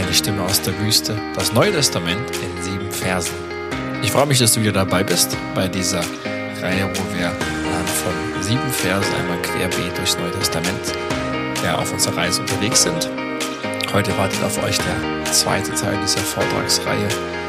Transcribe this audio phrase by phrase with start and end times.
[0.00, 3.34] Eine Stimme aus der Wüste, das Neue Testament in sieben Versen.
[4.02, 6.00] Ich freue mich, dass du wieder dabei bist bei dieser
[6.62, 10.94] Reihe, wo wir von sieben Versen einmal querbeet durchs Neue Testament
[11.62, 13.10] ja, auf unserer Reise unterwegs sind.
[13.92, 17.08] Heute wartet auf euch der zweite Teil dieser Vortragsreihe,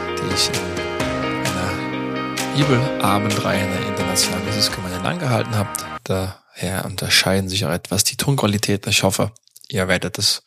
[0.10, 5.70] die ich in einer Bibelabendreihe in der Internationalen Jesusgemeinde angehalten habe.
[6.04, 8.86] Daher unterscheiden sich auch etwas die Tonqualität.
[8.88, 9.32] Ich hoffe,
[9.70, 10.44] ihr werdet es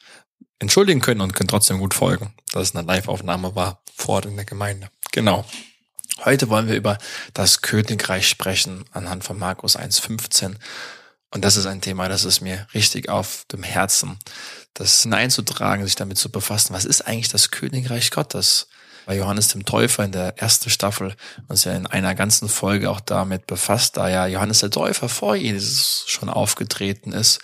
[0.58, 4.36] entschuldigen können und können trotzdem gut folgen, dass es eine Live-Aufnahme war vor Ort in
[4.36, 4.88] der Gemeinde.
[5.12, 5.44] Genau.
[6.24, 6.98] Heute wollen wir über
[7.32, 10.54] das Königreich sprechen anhand von Markus 1,15.
[11.30, 14.18] Und das ist ein Thema, das ist mir richtig auf dem Herzen,
[14.74, 16.72] das hineinzutragen, sich damit zu befassen.
[16.72, 18.68] Was ist eigentlich das Königreich Gottes?
[19.06, 21.14] Bei Johannes dem Täufer in der ersten Staffel
[21.48, 25.36] uns ja in einer ganzen Folge auch damit befasst, da ja Johannes der Täufer vor
[25.36, 27.41] Jesus schon aufgetreten ist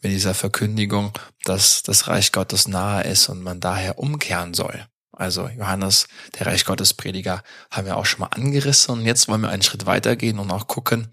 [0.00, 1.12] mit dieser Verkündigung,
[1.44, 4.86] dass das Reich Gottes nahe ist und man daher umkehren soll.
[5.16, 9.42] Also Johannes, der Reich Gottes Prediger, haben wir auch schon mal angerissen und jetzt wollen
[9.42, 11.08] wir einen Schritt weitergehen und auch gucken,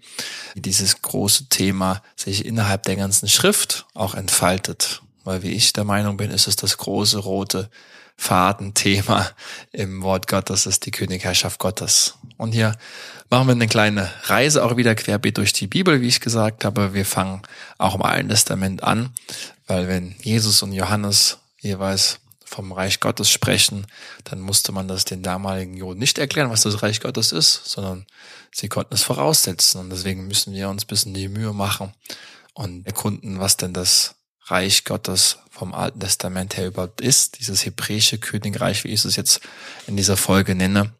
[0.54, 5.02] wie dieses große Thema sich innerhalb der ganzen Schrift auch entfaltet.
[5.24, 7.70] Weil wie ich der Meinung bin, ist es das große rote
[8.16, 9.30] Fadenthema
[9.70, 12.14] im Wort Gottes, ist die Königherrschaft Gottes.
[12.36, 12.76] Und hier
[13.32, 16.92] machen wir eine kleine Reise auch wieder querbeet durch die Bibel, wie ich gesagt habe.
[16.92, 17.40] Wir fangen
[17.78, 19.08] auch im Alten Testament an,
[19.66, 23.86] weil wenn Jesus und Johannes jeweils vom Reich Gottes sprechen,
[24.24, 28.04] dann musste man das den damaligen Juden nicht erklären, was das Reich Gottes ist, sondern
[28.52, 29.80] sie konnten es voraussetzen.
[29.80, 31.94] Und deswegen müssen wir uns ein bisschen die Mühe machen
[32.52, 38.18] und erkunden, was denn das Reich Gottes vom Alten Testament her überhaupt ist, dieses hebräische
[38.18, 39.40] Königreich, wie ich es jetzt
[39.86, 40.92] in dieser Folge nenne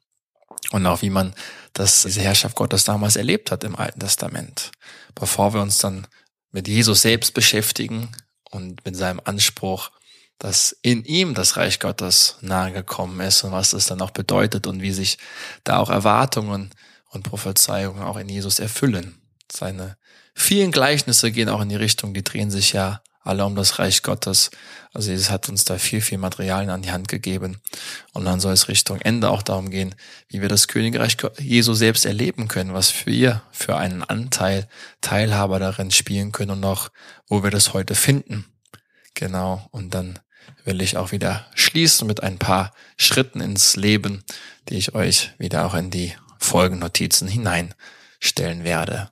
[0.71, 1.35] und auch wie man
[1.73, 4.73] das, diese Herrschaft Gottes damals erlebt hat im Alten Testament.
[5.15, 6.07] Bevor wir uns dann
[6.51, 8.11] mit Jesus selbst beschäftigen
[8.51, 9.91] und mit seinem Anspruch,
[10.39, 14.83] dass in ihm das Reich Gottes nahegekommen ist und was das dann auch bedeutet und
[14.83, 15.19] wie sich
[15.65, 16.71] da auch Erwartungen
[17.11, 19.21] und Prophezeiungen auch in Jesus erfüllen.
[19.51, 19.97] Seine
[20.35, 24.03] vielen Gleichnisse gehen auch in die Richtung, die drehen sich ja alle um das Reich
[24.03, 24.51] Gottes.
[24.93, 27.61] Also Jesus hat uns da viel, viel Materialien an die Hand gegeben.
[28.13, 29.95] Und dann soll es Richtung Ende auch darum gehen,
[30.29, 34.69] wie wir das Königreich Jesu selbst erleben können, was wir für einen Anteil
[35.01, 36.91] Teilhaber darin spielen können und auch,
[37.29, 38.45] wo wir das heute finden.
[39.15, 39.69] Genau.
[39.71, 40.19] Und dann
[40.65, 44.25] will ich auch wieder schließen mit ein paar Schritten ins Leben,
[44.69, 49.11] die ich euch wieder auch in die Folgennotizen hineinstellen werde.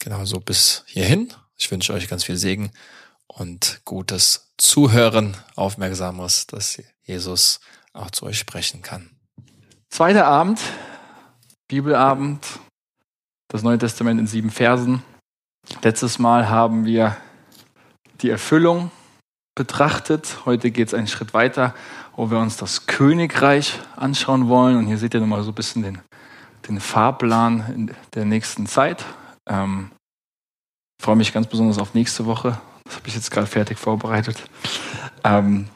[0.00, 1.32] Genau so bis hierhin.
[1.56, 2.70] Ich wünsche euch ganz viel Segen
[3.38, 7.60] und gutes Zuhören, aufmerksames, dass Jesus
[7.92, 9.10] auch zu euch sprechen kann.
[9.90, 10.60] Zweiter Abend,
[11.68, 12.46] Bibelabend,
[13.48, 15.02] das Neue Testament in sieben Versen.
[15.82, 17.16] Letztes Mal haben wir
[18.22, 18.90] die Erfüllung
[19.54, 20.46] betrachtet.
[20.46, 21.74] Heute geht es einen Schritt weiter,
[22.16, 24.76] wo wir uns das Königreich anschauen wollen.
[24.76, 26.00] Und hier seht ihr nochmal so ein bisschen den,
[26.68, 29.04] den Fahrplan der nächsten Zeit.
[29.46, 29.90] Ähm,
[31.02, 34.42] freue mich ganz besonders auf nächste Woche, das habe ich jetzt gerade fertig vorbereitet.
[35.24, 35.68] Ähm,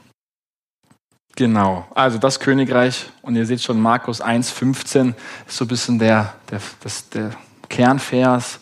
[1.36, 3.10] genau, also das Königreich.
[3.22, 5.14] Und ihr seht schon, Markus 1,15
[5.46, 7.32] ist so ein bisschen der, der, das, der
[7.68, 8.60] Kernvers,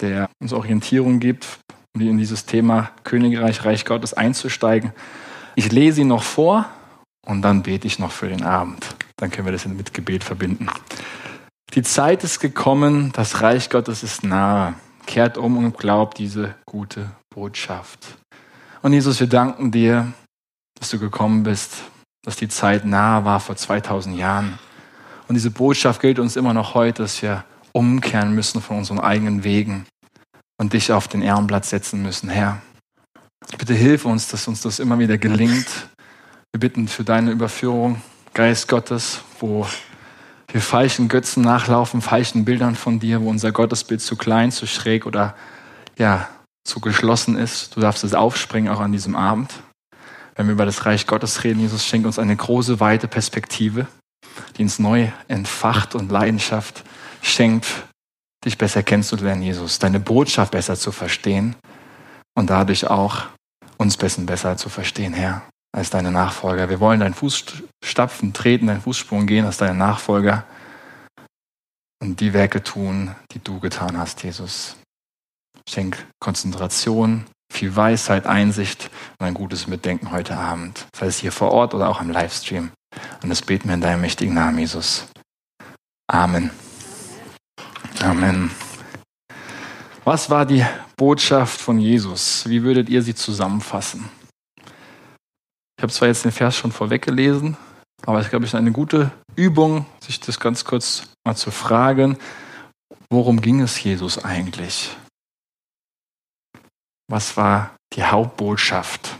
[0.00, 1.46] der uns Orientierung gibt,
[1.94, 4.92] um in dieses Thema Königreich, Reich Gottes einzusteigen.
[5.54, 6.66] Ich lese ihn noch vor
[7.24, 8.84] und dann bete ich noch für den Abend.
[9.16, 10.68] Dann können wir das mit Gebet verbinden.
[11.74, 14.74] Die Zeit ist gekommen, das Reich Gottes ist nahe.
[15.06, 18.16] Kehrt um und glaubt diese gute Botschaft.
[18.82, 20.12] Und Jesus, wir danken dir,
[20.78, 21.76] dass du gekommen bist,
[22.24, 24.58] dass die Zeit nahe war vor 2000 Jahren.
[25.28, 29.44] Und diese Botschaft gilt uns immer noch heute, dass wir umkehren müssen von unseren eigenen
[29.44, 29.86] Wegen
[30.58, 32.60] und dich auf den Ehrenplatz setzen müssen, Herr.
[33.58, 35.88] Bitte hilf uns, dass uns das immer wieder gelingt.
[36.52, 38.00] Wir bitten für deine Überführung,
[38.32, 39.66] Geist Gottes, wo
[40.54, 45.04] wir falschen Götzen nachlaufen, falschen Bildern von dir, wo unser Gottesbild zu klein, zu schräg
[45.04, 45.34] oder
[45.98, 46.28] ja,
[46.62, 47.74] zu geschlossen ist.
[47.74, 49.52] Du darfst es aufspringen, auch an diesem Abend.
[50.36, 53.88] Wenn wir über das Reich Gottes reden, Jesus schenkt uns eine große, weite Perspektive,
[54.56, 56.84] die uns neu entfacht und Leidenschaft
[57.20, 57.66] schenkt,
[58.44, 61.56] dich besser kennenzulernen, Jesus, deine Botschaft besser zu verstehen
[62.38, 63.24] und dadurch auch
[63.76, 65.42] uns besser zu verstehen, Herr,
[65.74, 66.68] als deine Nachfolger.
[66.68, 70.44] Wir wollen deinen Fußstapfen treten, deinen Fußsprung gehen als deine Nachfolger
[72.00, 74.76] und die Werke tun, die du getan hast, Jesus.
[75.68, 78.88] Schenk Konzentration, viel Weisheit, Einsicht
[79.18, 82.70] und ein gutes Mitdenken heute Abend, sei es hier vor Ort oder auch im Livestream.
[83.22, 85.08] Und das beten wir in deinem mächtigen Namen, Jesus.
[86.06, 86.50] Amen.
[88.00, 88.50] Amen.
[90.04, 90.64] Was war die
[90.96, 92.48] Botschaft von Jesus?
[92.48, 94.08] Wie würdet ihr sie zusammenfassen?
[95.84, 97.58] Ich habe zwar jetzt den Vers schon vorweg gelesen,
[98.06, 102.16] aber es ist, glaube ich, eine gute Übung, sich das ganz kurz mal zu fragen,
[103.10, 104.96] worum ging es Jesus eigentlich?
[107.06, 109.14] Was war die Hauptbotschaft?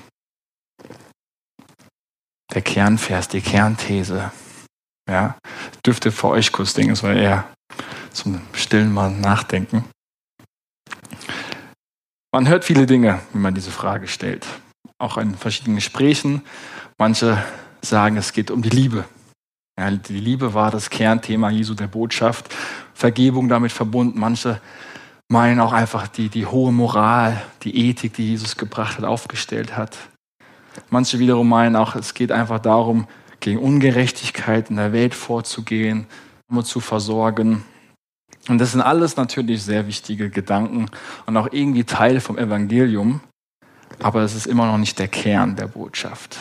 [2.55, 4.33] Der Kernvers, die Kernthese.
[5.07, 5.37] Ja,
[5.85, 7.47] dürfte für euch kurz denken, es war eher
[8.11, 9.85] zum stillen Mal nachdenken.
[12.33, 14.47] Man hört viele Dinge, wenn man diese Frage stellt.
[14.99, 16.43] Auch in verschiedenen Gesprächen.
[16.99, 17.43] Manche
[17.83, 19.05] sagen, es geht um die Liebe.
[19.79, 22.55] Ja, die Liebe war das Kernthema Jesu der Botschaft.
[22.95, 24.19] Vergebung damit verbunden.
[24.19, 24.61] Manche
[25.29, 29.97] meinen auch einfach die, die hohe Moral, die Ethik, die Jesus gebracht hat, aufgestellt hat.
[30.91, 33.07] Manche wiederum meinen auch, es geht einfach darum,
[33.41, 36.07] gegen Ungerechtigkeit in der Welt vorzugehen,
[36.49, 37.65] um zu versorgen.
[38.49, 40.87] Und das sind alles natürlich sehr wichtige Gedanken
[41.27, 43.21] und auch irgendwie Teil vom Evangelium,
[44.03, 46.39] aber es ist immer noch nicht der Kern der Botschaft.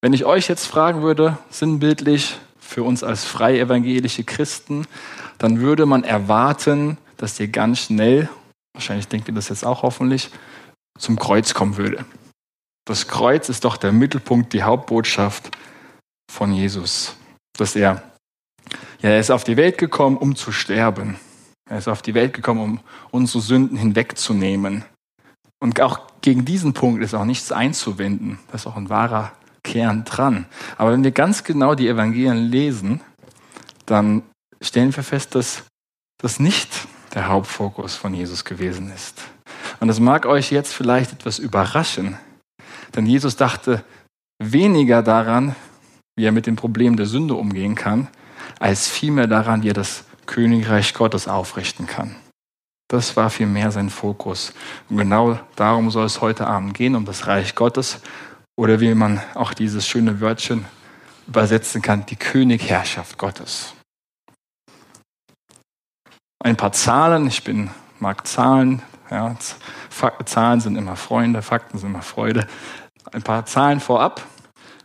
[0.00, 4.86] Wenn ich euch jetzt fragen würde, sinnbildlich für uns als freie evangelische Christen,
[5.38, 8.28] dann würde man erwarten, dass ihr ganz schnell,
[8.74, 10.30] wahrscheinlich denkt ihr das jetzt auch hoffentlich,
[10.98, 12.04] zum Kreuz kommen würde.
[12.86, 15.50] Das Kreuz ist doch der Mittelpunkt, die Hauptbotschaft
[16.30, 17.16] von Jesus.
[17.56, 18.02] Dass er,
[19.00, 21.16] ja, er ist auf die Welt gekommen, um zu sterben.
[21.68, 22.80] Er ist auf die Welt gekommen, um
[23.10, 24.84] unsere Sünden hinwegzunehmen.
[25.60, 28.38] Und auch gegen diesen Punkt ist auch nichts einzuwenden.
[28.50, 29.32] Das ist auch ein wahrer
[29.62, 30.46] Kern dran.
[30.78, 33.02] Aber wenn wir ganz genau die Evangelien lesen,
[33.84, 34.22] dann
[34.62, 35.64] stellen wir fest, dass
[36.16, 39.20] das nicht der Hauptfokus von Jesus gewesen ist.
[39.80, 42.16] Und das mag euch jetzt vielleicht etwas überraschen,
[42.96, 43.84] denn Jesus dachte
[44.42, 45.54] weniger daran,
[46.16, 48.08] wie er mit dem Problem der Sünde umgehen kann,
[48.58, 52.16] als vielmehr daran, wie er das Königreich Gottes aufrichten kann.
[52.88, 54.52] Das war vielmehr sein Fokus.
[54.88, 58.00] Und genau darum soll es heute Abend gehen, um das Reich Gottes
[58.56, 60.66] oder wie man auch dieses schöne Wörtchen
[61.26, 63.74] übersetzen kann, die Königherrschaft Gottes.
[66.38, 67.70] Ein paar Zahlen, ich bin,
[68.00, 69.34] mag Zahlen, ja,
[70.24, 72.46] Zahlen sind immer Freunde, Fakten sind immer Freude.
[73.12, 74.22] Ein paar Zahlen vorab.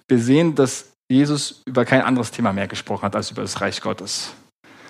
[0.07, 3.81] Wir sehen, dass Jesus über kein anderes Thema mehr gesprochen hat als über das Reich
[3.81, 4.33] Gottes.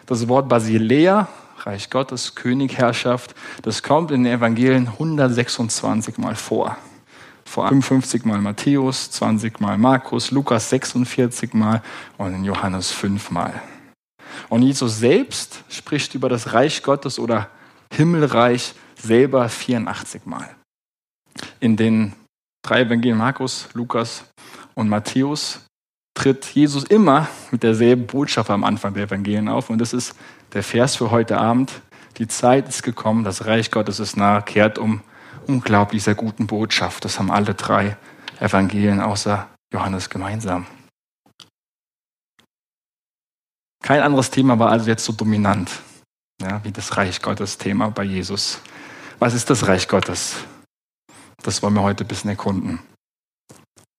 [0.05, 1.27] Das Wort Basilea,
[1.65, 6.77] Reich Gottes, Königherrschaft, das kommt in den Evangelien 126 Mal vor.
[7.45, 11.81] Vor 55 Mal Matthäus, 20 Mal Markus, Lukas 46 Mal
[12.17, 13.61] und in Johannes 5 Mal.
[14.49, 17.49] Und Jesus selbst spricht über das Reich Gottes oder
[17.91, 20.49] Himmelreich selber 84 Mal.
[21.59, 22.13] In den
[22.61, 24.25] drei Evangelien Markus, Lukas
[24.75, 25.61] und Matthäus
[26.13, 29.69] tritt Jesus immer mit derselben Botschaft am Anfang der Evangelien auf.
[29.69, 30.15] Und das ist
[30.53, 31.81] der Vers für heute Abend.
[32.17, 35.01] Die Zeit ist gekommen, das Reich Gottes ist nahe, kehrt um
[35.47, 37.05] unglaublich sehr guten Botschaft.
[37.05, 37.97] Das haben alle drei
[38.39, 40.65] Evangelien außer Johannes gemeinsam.
[43.81, 45.81] Kein anderes Thema war also jetzt so dominant
[46.41, 48.61] ja, wie das Reich Gottes Thema bei Jesus.
[49.19, 50.35] Was ist das Reich Gottes?
[51.43, 52.79] Das wollen wir heute ein bisschen erkunden.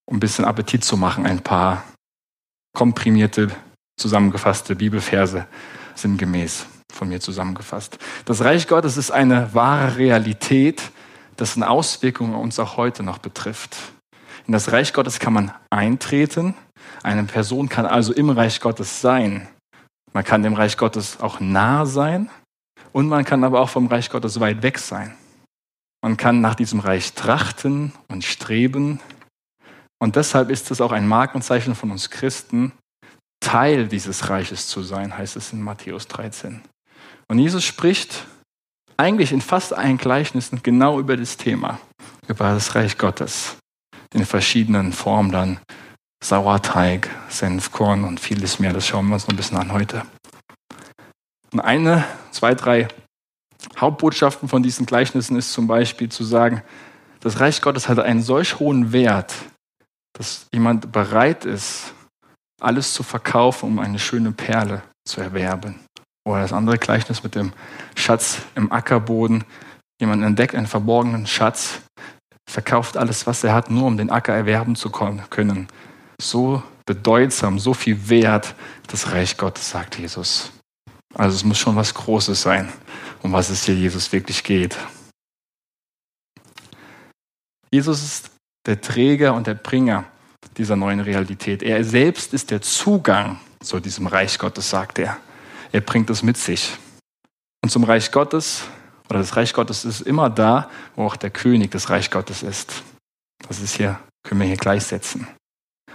[0.06, 1.84] Um ein bisschen Appetit zu machen, ein paar
[2.74, 3.50] komprimierte,
[3.96, 5.46] zusammengefasste Bibelverse
[6.00, 7.98] sinngemäß von mir zusammengefasst.
[8.24, 10.90] Das Reich Gottes ist eine wahre Realität,
[11.38, 13.76] dessen Auswirkungen uns auch heute noch betrifft.
[14.46, 16.54] In das Reich Gottes kann man eintreten.
[17.02, 19.48] Eine Person kann also im Reich Gottes sein.
[20.12, 22.30] Man kann dem Reich Gottes auch nah sein
[22.92, 25.14] und man kann aber auch vom Reich Gottes weit weg sein.
[26.02, 29.00] Man kann nach diesem Reich trachten und streben.
[29.98, 32.72] Und deshalb ist es auch ein Markenzeichen von uns Christen,
[33.40, 36.62] Teil dieses Reiches zu sein, heißt es in Matthäus 13.
[37.28, 38.26] Und Jesus spricht
[38.96, 41.80] eigentlich in fast allen Gleichnissen genau über das Thema,
[42.28, 43.56] über das Reich Gottes,
[44.12, 45.60] in verschiedenen Formen dann
[46.22, 48.74] Sauerteig, Senfkorn und vieles mehr.
[48.74, 50.02] Das schauen wir uns noch ein bisschen an heute.
[51.50, 52.88] Und eine, zwei, drei
[53.78, 56.62] Hauptbotschaften von diesen Gleichnissen ist zum Beispiel zu sagen,
[57.20, 59.34] das Reich Gottes hat einen solch hohen Wert,
[60.12, 61.94] dass jemand bereit ist,
[62.62, 65.80] alles zu verkaufen, um eine schöne Perle zu erwerben.
[66.26, 67.52] Oder das andere Gleichnis mit dem
[67.96, 69.44] Schatz im Ackerboden.
[70.00, 71.80] Jemand entdeckt einen verborgenen Schatz,
[72.48, 75.68] verkauft alles, was er hat, nur um den Acker erwerben zu können.
[76.20, 78.54] So bedeutsam, so viel wert
[78.88, 80.52] das Reich Gottes, sagt Jesus.
[81.14, 82.72] Also es muss schon was Großes sein,
[83.22, 84.76] um was es hier Jesus wirklich geht.
[87.72, 88.30] Jesus ist
[88.66, 90.04] der Träger und der Bringer
[90.56, 91.62] dieser neuen Realität.
[91.62, 95.16] Er selbst ist der Zugang zu diesem Reich Gottes, sagt er.
[95.72, 96.76] Er bringt es mit sich.
[97.62, 98.64] Und zum Reich Gottes,
[99.08, 102.82] oder das Reich Gottes ist immer da, wo auch der König des Reich Gottes ist.
[103.48, 105.26] Das ist hier, können wir hier gleichsetzen.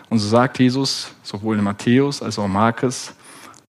[0.10, 3.14] Und so sagt Jesus, sowohl in Matthäus als auch in Markus,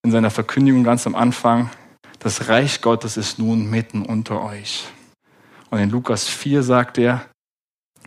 [0.05, 1.71] in seiner Verkündigung ganz am Anfang,
[2.19, 4.85] das Reich Gottes ist nun mitten unter euch.
[5.71, 7.25] Und in Lukas 4 sagt er,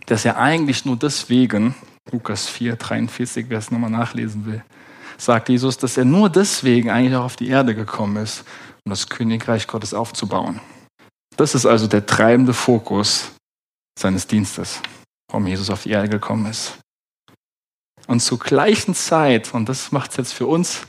[0.06, 1.74] dass er eigentlich nur deswegen,
[2.12, 4.62] Lukas 4, 43, wer es nochmal nachlesen will,
[5.16, 8.44] sagt Jesus, dass er nur deswegen eigentlich auch auf die Erde gekommen ist,
[8.84, 10.60] um das Königreich Gottes aufzubauen.
[11.36, 13.32] Das ist also der treibende Fokus
[13.98, 14.80] seines Dienstes,
[15.30, 16.78] warum Jesus auf die Erde gekommen ist.
[18.06, 20.82] Und zur gleichen Zeit, und das macht es jetzt für uns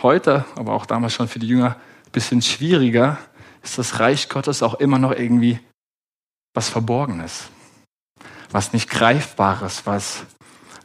[0.00, 3.18] heute, aber auch damals schon für die Jünger, ein bisschen schwieriger,
[3.62, 5.58] ist das Reich Gottes auch immer noch irgendwie
[6.54, 7.48] was Verborgenes,
[8.50, 10.24] was nicht Greifbares, was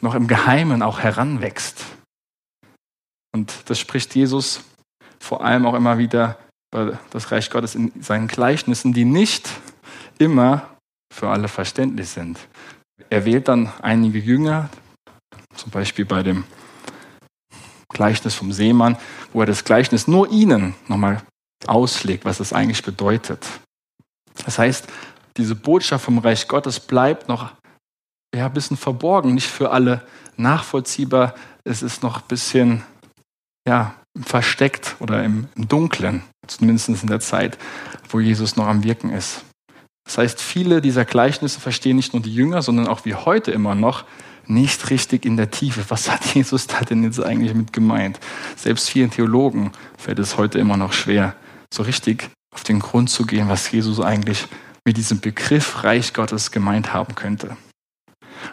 [0.01, 1.85] noch im Geheimen auch heranwächst.
[3.33, 4.61] Und das spricht Jesus
[5.19, 6.37] vor allem auch immer wieder
[6.71, 9.49] bei das Reich Gottes in seinen Gleichnissen, die nicht
[10.17, 10.69] immer
[11.13, 12.39] für alle verständlich sind.
[13.09, 14.69] Er wählt dann einige Jünger,
[15.55, 16.43] zum Beispiel bei dem
[17.89, 18.97] Gleichnis vom Seemann,
[19.33, 21.21] wo er das Gleichnis nur ihnen nochmal
[21.65, 23.45] auslegt, was es eigentlich bedeutet.
[24.45, 24.87] Das heißt,
[25.37, 27.51] diese Botschaft vom Reich Gottes bleibt noch
[28.35, 30.03] ja, ein bisschen verborgen, nicht für alle
[30.37, 31.35] nachvollziehbar.
[31.63, 32.83] Es ist noch ein bisschen
[33.67, 37.57] ja, versteckt oder im, im Dunklen, zumindest in der Zeit,
[38.09, 39.43] wo Jesus noch am Wirken ist.
[40.05, 43.75] Das heißt, viele dieser Gleichnisse verstehen nicht nur die Jünger, sondern auch wie heute immer
[43.75, 44.05] noch
[44.47, 45.85] nicht richtig in der Tiefe.
[45.89, 48.19] Was hat Jesus da denn jetzt eigentlich mit gemeint?
[48.55, 51.35] Selbst vielen Theologen fällt es heute immer noch schwer,
[51.71, 54.47] so richtig auf den Grund zu gehen, was Jesus eigentlich
[54.83, 57.55] mit diesem Begriff Reich Gottes gemeint haben könnte.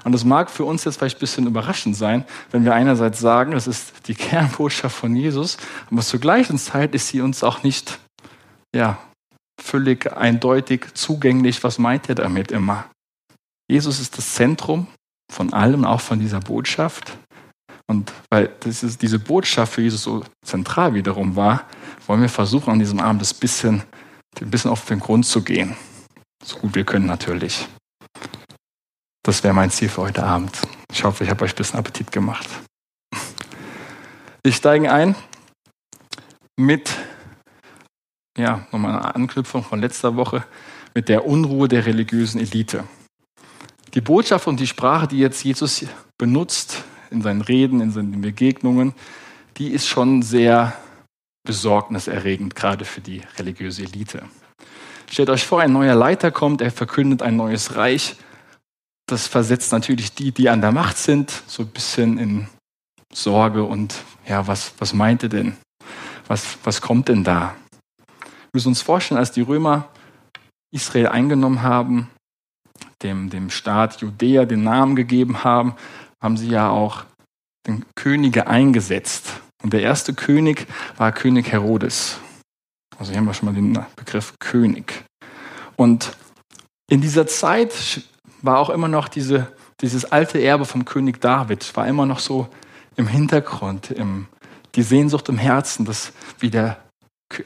[0.04, 3.52] Und das mag für uns jetzt vielleicht ein bisschen überraschend sein, wenn wir einerseits sagen,
[3.52, 5.56] das ist die Kernbotschaft von Jesus,
[5.90, 7.98] aber zur gleichen Zeit ist sie uns auch nicht
[8.74, 8.98] ja,
[9.60, 11.62] völlig eindeutig zugänglich.
[11.64, 12.86] Was meint er damit immer?
[13.68, 14.86] Jesus ist das Zentrum
[15.32, 17.16] von allem, auch von dieser Botschaft.
[17.88, 21.64] Und weil ist, diese Botschaft für Jesus so zentral wiederum war,
[22.06, 23.82] wollen wir versuchen, an diesem Abend das bisschen,
[24.40, 25.76] ein bisschen auf den Grund zu gehen.
[26.44, 27.66] So gut wir können natürlich.
[29.26, 30.56] Das wäre mein Ziel für heute Abend.
[30.92, 32.46] Ich hoffe, ich habe euch ein bisschen Appetit gemacht.
[34.44, 35.16] Wir steigen ein
[36.56, 36.94] mit,
[38.38, 40.44] ja, nochmal eine Anknüpfung von letzter Woche,
[40.94, 42.84] mit der Unruhe der religiösen Elite.
[43.94, 45.84] Die Botschaft und die Sprache, die jetzt Jesus
[46.16, 48.94] benutzt in seinen Reden, in seinen Begegnungen,
[49.56, 50.72] die ist schon sehr
[51.44, 54.22] besorgniserregend, gerade für die religiöse Elite.
[55.10, 58.14] Stellt euch vor, ein neuer Leiter kommt, er verkündet ein neues Reich
[59.06, 62.48] das versetzt natürlich die, die an der Macht sind, so ein bisschen in
[63.12, 63.94] Sorge und
[64.26, 65.56] ja, was, was meint ihr denn?
[66.26, 67.54] Was, was kommt denn da?
[68.18, 69.88] Wir müssen uns vorstellen, als die Römer
[70.72, 72.10] Israel eingenommen haben,
[73.02, 75.74] dem, dem Staat Judäa den Namen gegeben haben,
[76.20, 77.04] haben sie ja auch
[77.66, 79.40] den Könige eingesetzt.
[79.62, 82.18] Und der erste König war König Herodes.
[82.98, 85.04] Also hier haben wir schon mal den Begriff König.
[85.76, 86.16] Und
[86.88, 88.02] in dieser Zeit
[88.42, 92.48] war auch immer noch diese, dieses alte Erbe vom König David, war immer noch so
[92.96, 94.26] im Hintergrund, im,
[94.74, 96.78] die Sehnsucht im Herzen, dass wieder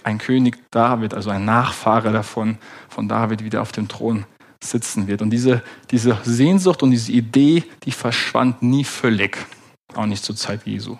[0.04, 4.26] ein König David, also ein Nachfahre davon, von David wieder auf dem Thron
[4.62, 5.22] sitzen wird.
[5.22, 9.38] Und diese, diese Sehnsucht und diese Idee, die verschwand nie völlig,
[9.94, 10.98] auch nicht zur Zeit Jesu.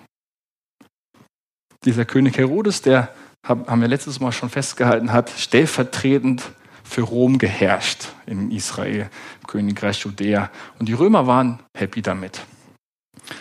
[1.84, 3.14] Dieser König Herodes, der,
[3.46, 6.42] haben wir letztes Mal schon festgehalten, hat stellvertretend
[6.90, 9.08] für Rom geherrscht in Israel,
[9.40, 10.50] im Königreich Judäa.
[10.78, 12.40] Und die Römer waren happy damit.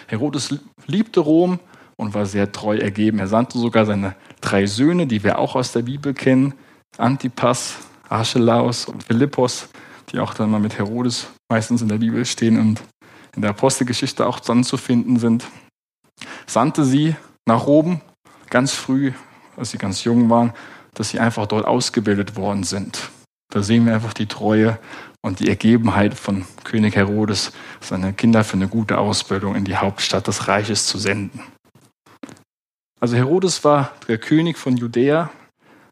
[0.08, 0.54] Herodes
[0.86, 1.60] liebte Rom
[1.98, 3.20] und war sehr treu ergeben.
[3.20, 6.54] Er sandte sogar seine drei Söhne, die wir auch aus der Bibel kennen,
[6.98, 7.78] Antipas,
[8.08, 9.70] Archelaus und Philippos,
[10.12, 12.82] die auch dann mal mit Herodes meistens in der Bibel stehen und
[13.36, 15.46] in der Apostelgeschichte auch dann zu finden sind,
[16.46, 17.16] sandte sie
[17.48, 18.02] nach Rom
[18.50, 19.12] ganz früh,
[19.58, 20.54] als sie ganz jung waren,
[20.94, 23.10] dass sie einfach dort ausgebildet worden sind.
[23.52, 24.78] Da sehen wir einfach die Treue
[25.22, 27.52] und die Ergebenheit von König Herodes,
[27.82, 31.42] seine Kinder für eine gute Ausbildung in die Hauptstadt des Reiches zu senden.
[33.00, 35.32] Also Herodes war der König von Judäa,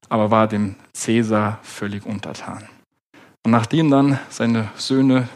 [0.07, 2.67] aber war dem Cäsar völlig untertan.
[3.43, 5.27] Und nachdem dann seine Söhne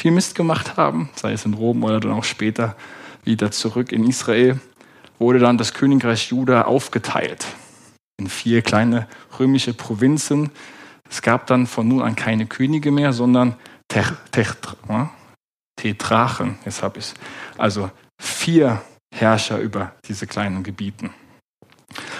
[0.00, 2.74] viel Mist gemacht haben, sei es in Rom oder dann auch später
[3.22, 4.58] wieder zurück in Israel,
[5.18, 7.44] wurde dann das Königreich Juda aufgeteilt
[8.18, 9.06] in vier kleine
[9.38, 10.50] römische Provinzen,
[11.10, 13.56] es gab dann von nun an keine Könige mehr, sondern
[15.76, 17.12] Tetrachen, jetzt habe ich.
[17.58, 17.90] Also
[18.20, 18.80] vier
[19.12, 21.10] Herrscher über diese kleinen Gebieten.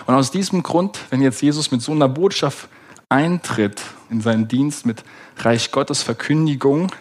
[0.07, 2.69] Und aus diesem Grund, wenn jetzt Jesus mit so einer Botschaft
[3.09, 3.81] eintritt
[4.11, 5.05] in seinen Dienst mit
[5.39, 6.93] Reich Gottes Verkündigung,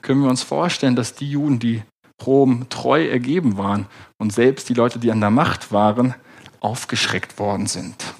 [0.00, 1.82] können wir uns vorstellen, dass die Juden, die
[2.24, 3.86] Rom treu ergeben waren
[4.18, 6.14] und selbst die Leute, die an der Macht waren,
[6.60, 8.14] aufgeschreckt worden sind.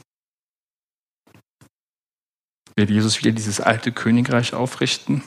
[2.79, 5.25] Wird Jesus wieder dieses alte Königreich aufrichten?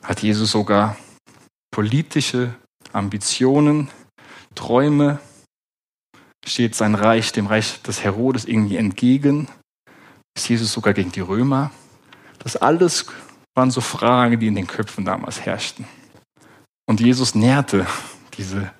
[0.00, 0.96] Hat Jesus sogar
[1.72, 2.54] politische
[2.92, 3.90] Ambitionen,
[4.54, 5.18] Träume?
[6.46, 9.48] Steht sein Reich dem Reich des Herodes irgendwie entgegen?
[10.36, 11.72] Ist Jesus sogar gegen die Römer?
[12.38, 13.06] Das alles
[13.56, 15.84] waren so Fragen, die in den Köpfen damals herrschten.
[16.86, 17.88] Und Jesus nährte
[18.34, 18.70] diese,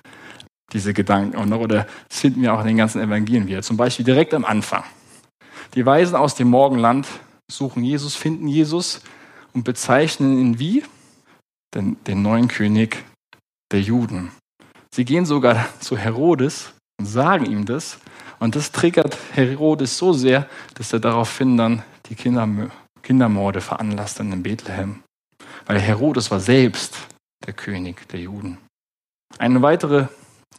[0.71, 3.61] diese Gedanken auch noch, oder das finden wir auch in den ganzen Evangelien wieder.
[3.61, 4.85] Zum Beispiel direkt am Anfang.
[5.75, 7.09] Die Weisen aus dem Morgenland
[7.57, 9.01] suchen Jesus, finden Jesus
[9.53, 10.83] und bezeichnen ihn wie?
[11.73, 13.03] Den, den neuen König
[13.71, 14.31] der Juden.
[14.93, 17.99] Sie gehen sogar zu Herodes und sagen ihm das.
[18.39, 22.47] Und das triggert Herodes so sehr, dass er daraufhin dann die Kinder,
[23.01, 25.03] Kindermorde veranlasst in Bethlehem.
[25.65, 26.97] Weil Herodes war selbst
[27.45, 28.57] der König der Juden.
[29.37, 30.07] Eine weitere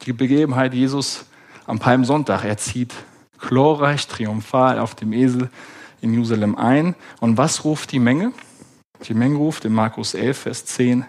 [0.05, 1.25] Begebenheit Jesus
[1.65, 2.43] am Palmsonntag.
[2.43, 2.93] Er zieht
[3.37, 5.49] glorreich, triumphal auf dem Esel
[6.03, 6.95] in Jerusalem ein.
[7.19, 8.33] Und was ruft die Menge?
[9.07, 11.05] Die Menge ruft in Markus 11, Vers 10,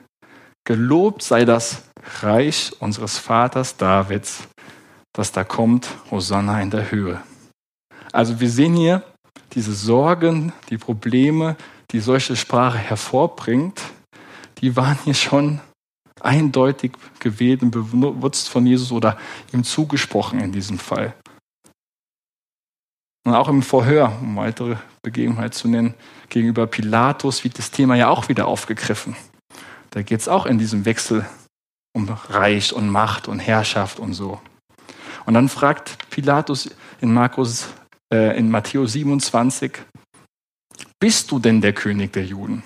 [0.66, 1.82] Gelobt sei das
[2.22, 4.48] Reich unseres Vaters Davids,
[5.12, 7.20] das da kommt, Hosanna in der Höhe.
[8.12, 9.02] Also wir sehen hier
[9.52, 11.56] diese Sorgen, die Probleme,
[11.90, 13.82] die solche Sprache hervorbringt,
[14.58, 15.60] die waren hier schon
[16.20, 19.18] eindeutig gewählt und bewusst von Jesus oder
[19.52, 21.14] ihm zugesprochen in diesem Fall.
[23.24, 25.94] Und auch im Verhör, um weitere Begebenheit zu nennen,
[26.28, 29.16] gegenüber Pilatus wird das Thema ja auch wieder aufgegriffen.
[29.90, 31.24] Da geht es auch in diesem Wechsel
[31.96, 34.40] um Reich und Macht und Herrschaft und so.
[35.24, 37.68] Und dann fragt Pilatus in Markus,
[38.12, 39.78] äh, in Matthäus 27,
[41.00, 42.62] bist du denn der König der Juden?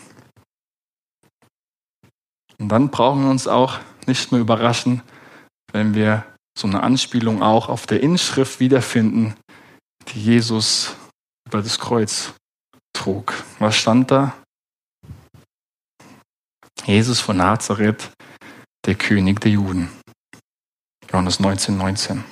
[2.58, 5.02] Und dann brauchen wir uns auch nicht mehr überraschen,
[5.72, 6.24] wenn wir
[6.59, 9.35] so eine Anspielung auch auf der Inschrift wiederfinden,
[10.09, 10.97] die Jesus
[11.47, 12.35] über das Kreuz
[12.92, 13.33] trug.
[13.59, 14.37] Was stand da?
[16.85, 18.11] Jesus von Nazareth,
[18.87, 19.90] der König der Juden.
[21.11, 22.25] Johannes 19, 19.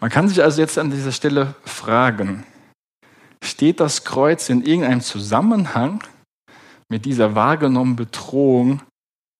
[0.00, 2.46] Man kann sich also jetzt an dieser Stelle fragen,
[3.42, 6.02] steht das Kreuz in irgendeinem Zusammenhang
[6.88, 8.82] mit dieser wahrgenommenen Bedrohung,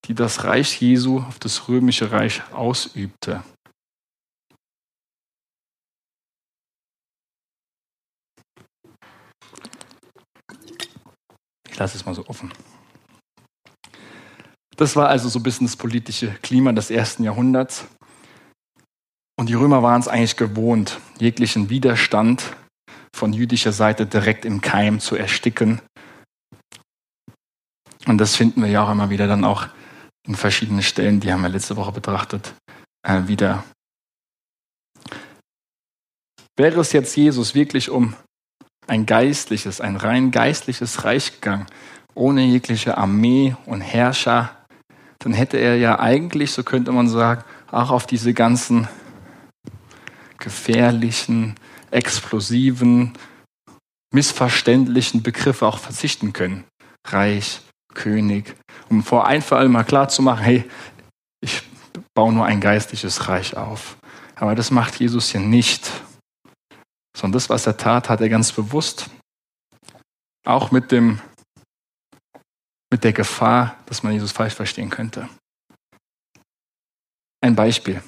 [0.07, 3.43] die das Reich Jesu auf das römische Reich ausübte?
[11.81, 12.53] Lasse es mal so offen.
[14.77, 17.87] Das war also so ein bisschen das politische Klima des ersten Jahrhunderts.
[19.37, 22.57] Und die Römer waren es eigentlich gewohnt, jeglichen Widerstand
[23.15, 25.81] von jüdischer Seite direkt im Keim zu ersticken.
[28.07, 29.67] Und das finden wir ja auch immer wieder dann auch
[30.27, 32.55] in verschiedenen Stellen, die haben wir letzte Woche betrachtet,
[33.03, 33.65] äh, wieder.
[36.57, 38.15] Wäre es jetzt Jesus wirklich um
[38.91, 41.67] ein geistliches, ein rein geistliches Reich gegangen,
[42.15, 44.51] ohne jegliche Armee und Herrscher,
[45.21, 48.89] dann hätte er ja eigentlich, so könnte man sagen, auch auf diese ganzen
[50.39, 51.55] gefährlichen,
[51.93, 53.13] explosiven,
[54.13, 56.65] missverständlichen Begriffe auch verzichten können.
[57.07, 57.61] Reich,
[57.95, 58.57] König,
[58.89, 60.69] um vor ein für alle mal klar zu machen, hey,
[61.41, 61.63] ich
[62.13, 63.99] baue nur ein geistliches Reich auf.
[64.35, 65.93] Aber das macht Jesus hier nicht
[67.17, 69.11] sondern das, was er tat, hat er ganz bewusst.
[70.45, 71.21] Auch mit, dem,
[72.91, 75.29] mit der Gefahr, dass man Jesus falsch verstehen könnte.
[77.43, 78.03] Ein Beispiel.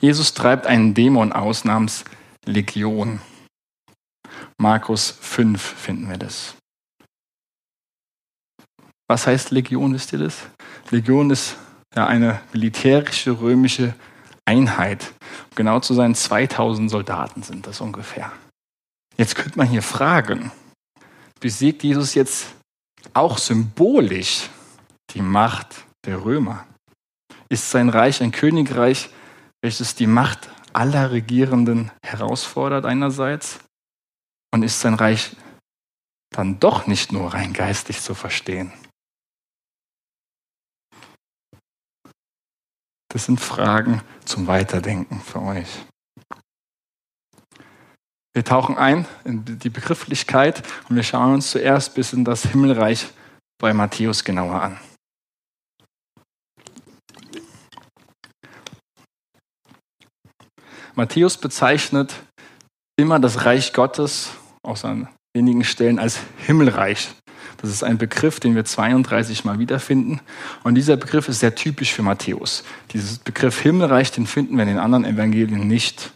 [0.00, 2.04] Jesus treibt einen Dämon aus namens
[2.44, 3.20] Legion.
[4.56, 6.54] Markus 5 finden wir das.
[9.08, 10.46] Was heißt Legion, wisst ihr das?
[10.90, 11.56] Legion ist
[11.94, 13.94] ja eine militärische römische
[14.44, 15.12] Einheit.
[15.58, 18.30] Genau zu sein, 2000 Soldaten sind das ungefähr.
[19.16, 20.52] Jetzt könnte man hier fragen,
[21.40, 22.54] besiegt Jesus jetzt
[23.12, 24.50] auch symbolisch
[25.10, 26.64] die Macht der Römer?
[27.48, 29.10] Ist sein Reich ein Königreich,
[29.60, 33.58] welches die Macht aller Regierenden herausfordert einerseits?
[34.54, 35.34] Und ist sein Reich
[36.30, 38.72] dann doch nicht nur rein geistig zu verstehen?
[43.08, 45.86] Das sind Fragen zum Weiterdenken für euch.
[48.34, 53.08] Wir tauchen ein in die Begrifflichkeit und wir schauen uns zuerst bis in das Himmelreich
[53.58, 54.80] bei Matthäus genauer an.
[60.94, 62.14] Matthäus bezeichnet
[62.96, 64.30] immer das Reich Gottes,
[64.62, 67.10] außer an wenigen Stellen, als Himmelreich.
[67.58, 70.20] Das ist ein Begriff, den wir 32 Mal wiederfinden.
[70.62, 72.64] Und dieser Begriff ist sehr typisch für Matthäus.
[72.92, 76.12] Dieses Begriff Himmelreich, den finden wir in den anderen Evangelien nicht.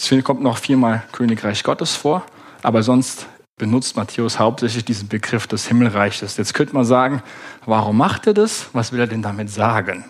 [0.00, 2.26] Es kommt noch viermal Königreich Gottes vor,
[2.62, 3.26] aber sonst
[3.58, 6.36] benutzt Matthäus hauptsächlich diesen Begriff des Himmelreiches.
[6.36, 7.22] Jetzt könnte man sagen,
[7.64, 8.70] warum macht er das?
[8.72, 10.04] Was will er denn damit sagen?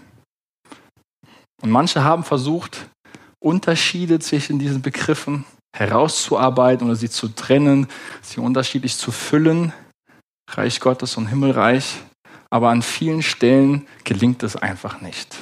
[1.60, 2.86] Und manche haben versucht,
[3.40, 5.44] Unterschiede zwischen diesen Begriffen
[5.76, 7.88] herauszuarbeiten oder sie zu trennen,
[8.22, 9.72] sie unterschiedlich zu füllen,
[10.50, 12.02] Reich Gottes und Himmelreich.
[12.50, 15.36] Aber an vielen Stellen gelingt es einfach nicht.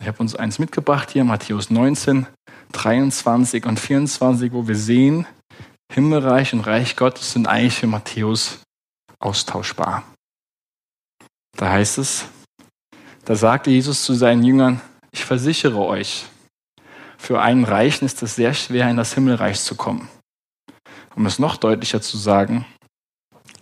[0.00, 2.26] Ich habe uns eins mitgebracht hier, Matthäus 19,
[2.72, 5.26] 23 und 24, wo wir sehen,
[5.92, 8.58] Himmelreich und Reich Gottes sind eigentlich für Matthäus
[9.20, 10.02] austauschbar.
[11.56, 12.26] Da heißt es,
[13.24, 14.80] da sagte Jesus zu seinen Jüngern,
[15.12, 16.26] ich versichere euch,
[17.24, 20.10] für einen Reichen ist es sehr schwer, in das Himmelreich zu kommen.
[21.16, 22.66] Um es noch deutlicher zu sagen,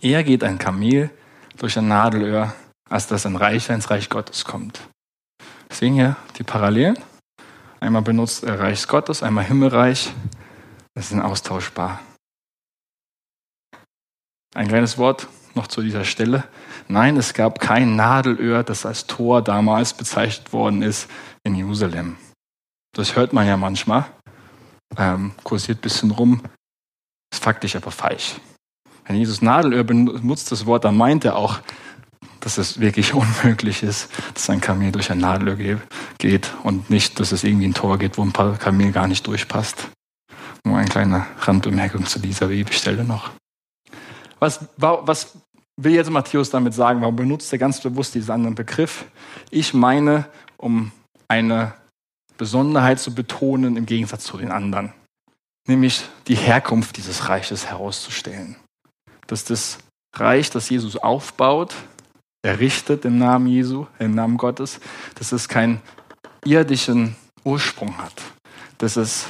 [0.01, 1.09] eher geht ein Kamel
[1.57, 2.53] durch ein Nadelöhr,
[2.89, 4.81] als dass ein Reicher ins Reich Gottes kommt.
[5.71, 6.99] Sehen hier die Parallelen.
[7.79, 10.11] Einmal benutzt er Reich Gottes, einmal Himmelreich.
[10.93, 12.01] Das sind austauschbar.
[14.55, 16.43] Ein kleines Wort noch zu dieser Stelle.
[16.89, 21.09] Nein, es gab kein Nadelöhr, das als Tor damals bezeichnet worden ist
[21.45, 22.17] in Jerusalem.
[22.93, 24.05] Das hört man ja manchmal,
[24.97, 26.43] ähm, kursiert ein bisschen rum,
[27.33, 28.35] ist faktisch aber falsch.
[29.05, 31.59] Wenn Jesus Nadelöhr benutzt das Wort, dann meint er auch,
[32.39, 35.79] dass es wirklich unmöglich ist, dass ein Kamel durch ein Nadelöhr
[36.19, 39.25] geht und nicht, dass es irgendwie ein Tor geht, wo ein paar Kamel gar nicht
[39.25, 39.89] durchpasst.
[40.63, 43.31] Nur eine kleine Randbemerkung zu dieser Bibelstelle noch.
[44.39, 45.37] Was, was
[45.77, 47.01] will jetzt Matthäus damit sagen?
[47.01, 49.05] Warum benutzt er ganz bewusst diesen anderen Begriff?
[49.49, 50.25] Ich meine,
[50.57, 50.91] um
[51.27, 51.73] eine
[52.37, 54.93] Besonderheit zu betonen im Gegensatz zu den anderen,
[55.67, 58.55] nämlich die Herkunft dieses Reiches herauszustellen.
[59.27, 59.77] Dass das
[60.15, 61.73] Reich, das Jesus aufbaut,
[62.45, 64.79] errichtet im Namen Jesu, im Namen Gottes,
[65.15, 65.81] dass es keinen
[66.43, 68.21] irdischen Ursprung hat,
[68.79, 69.27] dass es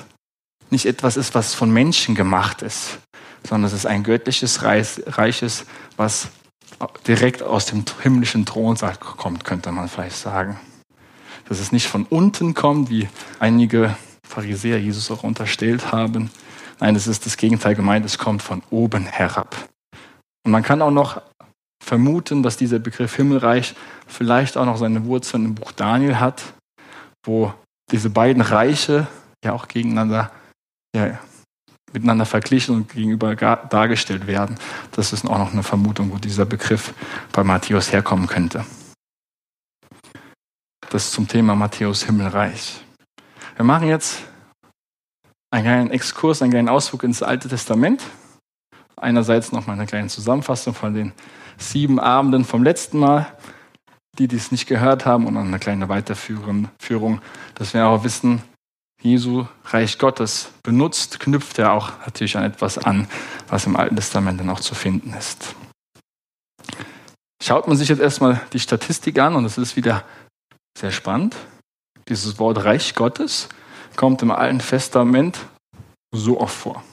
[0.71, 2.99] nicht etwas ist, was von Menschen gemacht ist,
[3.47, 5.43] sondern es ist ein göttliches Reich,
[5.97, 6.29] was
[7.05, 10.59] direkt aus dem himmlischen Thronsaal kommt, könnte man vielleicht sagen
[11.47, 13.07] dass es nicht von unten kommt, wie
[13.39, 13.95] einige
[14.27, 16.31] Pharisäer Jesus auch unterstellt haben.
[16.79, 19.55] Nein, es ist das Gegenteil gemeint, es kommt von oben herab.
[20.45, 21.21] Und man kann auch noch
[21.83, 23.75] vermuten, dass dieser Begriff Himmelreich
[24.07, 26.53] vielleicht auch noch seine Wurzeln im Buch Daniel hat,
[27.25, 27.53] wo
[27.91, 29.07] diese beiden Reiche
[29.43, 30.31] ja auch gegeneinander,
[30.95, 31.19] ja,
[31.91, 34.57] miteinander verglichen und gegenüber dargestellt werden.
[34.93, 36.93] Das ist auch noch eine Vermutung, wo dieser Begriff
[37.31, 38.65] bei Matthäus herkommen könnte.
[40.93, 42.79] Das zum Thema Matthäus Himmelreich.
[43.55, 44.21] Wir machen jetzt
[45.49, 48.03] einen kleinen Exkurs, einen kleinen Ausflug ins Alte Testament.
[48.95, 51.13] Einerseits noch mal eine kleine Zusammenfassung von den
[51.57, 53.25] sieben Abenden vom letzten Mal,
[54.19, 56.69] die dies nicht gehört haben, und eine kleine Weiterführung,
[57.55, 58.43] dass wir auch wissen,
[59.01, 63.07] Jesu Reich Gottes benutzt, knüpft er auch natürlich an etwas an,
[63.47, 65.55] was im Alten Testament dann auch zu finden ist.
[67.41, 70.03] Schaut man sich jetzt erstmal die Statistik an, und es ist wieder
[70.77, 71.35] sehr spannend.
[72.09, 73.49] Dieses Wort Reich Gottes
[73.95, 75.39] kommt im Alten Testament
[76.13, 76.83] so oft vor.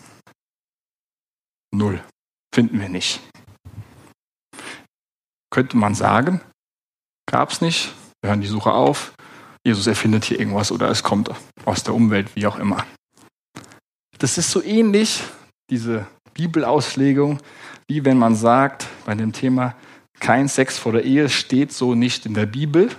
[1.73, 2.03] Null.
[2.55, 3.21] Finden wir nicht.
[5.53, 6.40] Könnte man sagen,
[7.27, 7.93] gab es nicht.
[8.23, 9.12] Wir hören die Suche auf.
[9.64, 11.31] Jesus erfindet hier irgendwas oder es kommt
[11.64, 12.87] aus der Umwelt, wie auch immer.
[14.19, 15.23] Das ist so ähnlich,
[15.71, 17.40] diese Bibelauslegung,
[17.88, 19.77] wie wenn man sagt, bei dem Thema
[20.19, 22.90] kein Sex vor der Ehe steht so nicht in der Bibel,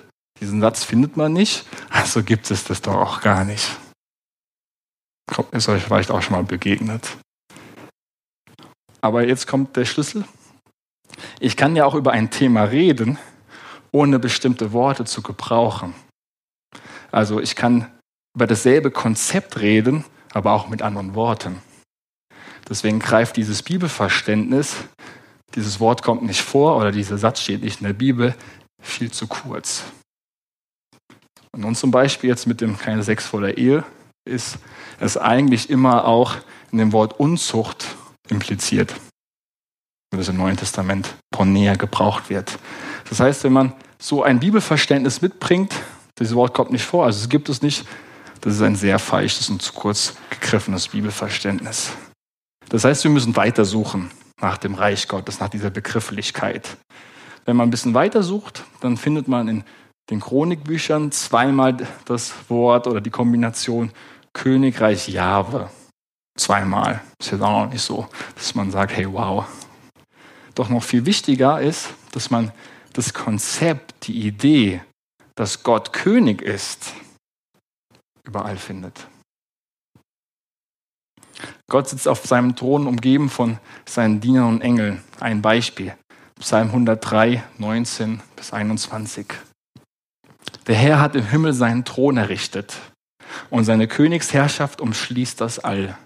[0.41, 3.77] diesen Satz findet man nicht, also gibt es das doch auch gar nicht.
[5.51, 7.17] Ist euch vielleicht auch schon mal begegnet.
[9.01, 10.25] Aber jetzt kommt der Schlüssel.
[11.39, 13.17] Ich kann ja auch über ein Thema reden,
[13.91, 15.93] ohne bestimmte Worte zu gebrauchen.
[17.11, 17.91] Also ich kann
[18.35, 21.61] über dasselbe Konzept reden, aber auch mit anderen Worten.
[22.67, 24.75] Deswegen greift dieses Bibelverständnis,
[25.55, 28.35] dieses Wort kommt nicht vor oder dieser Satz steht nicht in der Bibel,
[28.81, 29.83] viel zu kurz.
[31.53, 33.83] Und nun zum Beispiel jetzt mit dem keine Sex vor der Ehe
[34.25, 34.57] ist
[34.99, 36.35] es eigentlich immer auch
[36.71, 37.95] in dem Wort Unzucht
[38.29, 38.93] impliziert,
[40.15, 42.57] das im Neuen Testament pornea gebraucht wird.
[43.09, 45.73] Das heißt, wenn man so ein Bibelverständnis mitbringt,
[46.19, 47.85] dieses Wort kommt nicht vor, also es gibt es nicht,
[48.41, 51.91] das ist ein sehr falsches und zu kurz gegriffenes Bibelverständnis.
[52.69, 56.77] Das heißt, wir müssen weitersuchen nach dem Reich Gottes, nach dieser Begrifflichkeit.
[57.45, 59.63] Wenn man ein bisschen weiter sucht, dann findet man in
[60.09, 63.91] den Chronikbüchern zweimal das Wort oder die Kombination
[64.33, 65.69] Königreich Jahwe.
[66.37, 67.01] Zweimal.
[67.19, 69.45] Ist jetzt auch noch nicht so, dass man sagt, hey, wow.
[70.55, 72.51] Doch noch viel wichtiger ist, dass man
[72.93, 74.81] das Konzept, die Idee,
[75.35, 76.93] dass Gott König ist,
[78.25, 79.07] überall findet.
[81.69, 85.01] Gott sitzt auf seinem Thron umgeben von seinen Dienern und Engeln.
[85.19, 85.95] Ein Beispiel.
[86.39, 89.27] Psalm 103, 19 bis 21.
[90.67, 92.77] Der Herr hat im Himmel seinen Thron errichtet
[93.49, 95.97] und seine Königsherrschaft umschließt das All.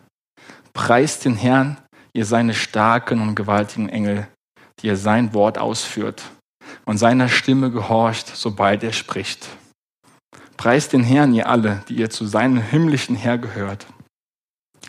[0.74, 1.78] Preist den Herrn,
[2.14, 4.28] ihr seine starken und gewaltigen Engel,
[4.80, 6.24] die ihr sein Wort ausführt
[6.86, 9.48] und seiner Stimme gehorcht, sobald er spricht.
[10.58, 13.86] Preist den Herrn, ihr alle, die ihr zu seinem himmlischen Herr gehört.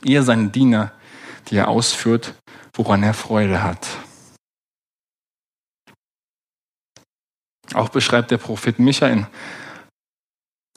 [0.04, 0.92] Ihr seine Diener,
[1.48, 2.34] die er ausführt,
[2.72, 3.88] woran er Freude hat.
[7.74, 9.26] Auch beschreibt der Prophet Micha in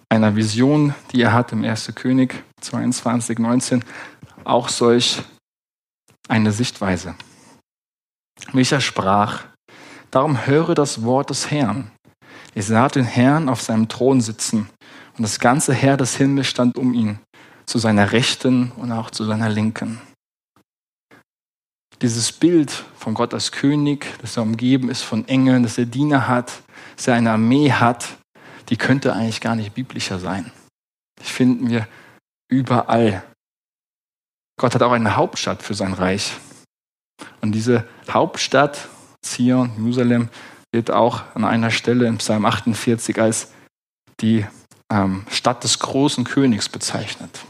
[0.09, 1.93] einer Vision, die er hat im 1.
[1.95, 3.83] König 22, 19,
[4.43, 5.21] auch solch
[6.27, 7.15] eine Sichtweise.
[8.51, 9.45] Micha sprach,
[10.11, 11.91] darum höre das Wort des Herrn.
[12.55, 14.69] Ich sah den Herrn auf seinem Thron sitzen
[15.17, 17.19] und das ganze Heer des Himmels stand um ihn,
[17.65, 20.01] zu seiner Rechten und auch zu seiner Linken.
[22.01, 26.27] Dieses Bild von Gott als König, dass er umgeben ist von Engeln, dass er Diener
[26.27, 26.63] hat,
[26.95, 28.17] dass er eine Armee hat,
[28.69, 30.51] die könnte eigentlich gar nicht biblischer sein.
[31.19, 31.87] Die finden wir
[32.49, 33.23] überall.
[34.59, 36.37] Gott hat auch eine Hauptstadt für sein Reich.
[37.41, 38.87] Und diese Hauptstadt,
[39.21, 40.29] Zion, Jerusalem,
[40.71, 43.51] wird auch an einer Stelle im Psalm 48 als
[44.19, 44.45] die
[44.91, 47.45] ähm, Stadt des großen Königs bezeichnet.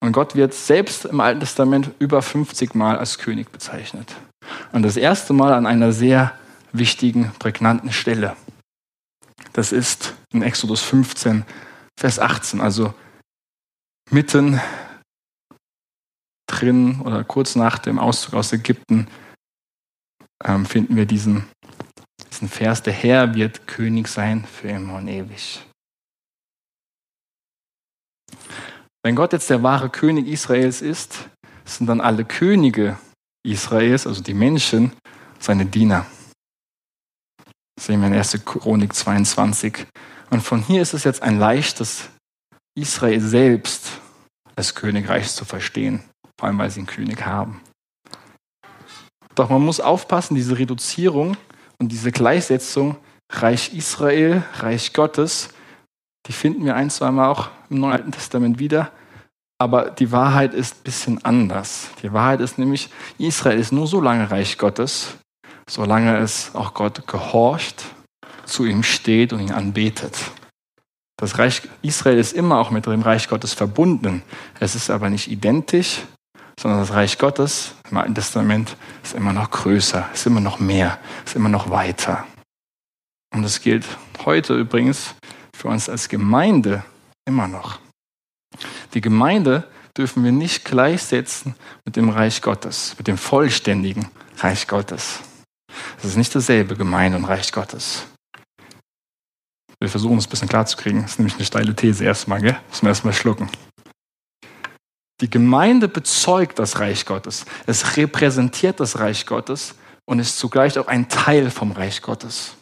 [0.00, 4.14] Und Gott wird selbst im Alten Testament über 50 Mal als König bezeichnet.
[4.72, 6.32] Und das erste Mal an einer sehr
[6.78, 8.36] wichtigen, prägnanten Stelle.
[9.52, 11.44] Das ist in Exodus 15,
[11.98, 12.94] Vers 18, also
[14.10, 14.60] mitten
[16.46, 19.08] drin oder kurz nach dem Auszug aus Ägypten
[20.44, 21.44] ähm, finden wir diesen,
[22.30, 25.64] diesen Vers, der Herr wird König sein für immer und ewig.
[29.02, 31.28] Wenn Gott jetzt der wahre König Israels ist,
[31.64, 32.98] sind dann alle Könige
[33.44, 34.92] Israels, also die Menschen,
[35.38, 36.06] seine Diener.
[37.78, 38.44] Sehen wir in 1.
[38.44, 39.86] Chronik 22.
[40.30, 42.08] Und von hier ist es jetzt ein leichtes,
[42.74, 44.00] Israel selbst
[44.56, 46.02] als Königreich zu verstehen,
[46.38, 47.60] vor allem weil sie einen König haben.
[49.34, 51.36] Doch man muss aufpassen, diese Reduzierung
[51.78, 52.96] und diese Gleichsetzung
[53.30, 55.50] Reich Israel, Reich Gottes,
[56.26, 58.92] die finden wir ein, zweimal auch im Neuen Alten Testament wieder.
[59.58, 61.88] Aber die Wahrheit ist ein bisschen anders.
[62.02, 65.16] Die Wahrheit ist nämlich, Israel ist nur so lange Reich Gottes,
[65.68, 67.84] solange es auch Gott gehorcht,
[68.44, 70.16] zu ihm steht und ihn anbetet.
[71.18, 74.22] Das Reich Israel ist immer auch mit dem Reich Gottes verbunden.
[74.60, 76.02] Es ist aber nicht identisch,
[76.60, 80.98] sondern das Reich Gottes im Alten Testament ist immer noch größer, ist immer noch mehr,
[81.24, 82.26] ist immer noch weiter.
[83.34, 83.84] Und das gilt
[84.24, 85.14] heute übrigens
[85.54, 86.84] für uns als Gemeinde
[87.26, 87.78] immer noch.
[88.94, 95.20] Die Gemeinde dürfen wir nicht gleichsetzen mit dem Reich Gottes, mit dem vollständigen Reich Gottes.
[95.98, 98.06] Es ist nicht dasselbe Gemeinde und Reich Gottes.
[99.78, 101.02] Wir versuchen es ein bisschen klarzukriegen.
[101.02, 102.58] Das ist nämlich eine steile These erstmal, gell?
[102.68, 103.50] Müssen wir erstmal schlucken.
[105.20, 107.46] Die Gemeinde bezeugt das Reich Gottes.
[107.66, 112.56] Es repräsentiert das Reich Gottes und ist zugleich auch ein Teil vom Reich Gottes.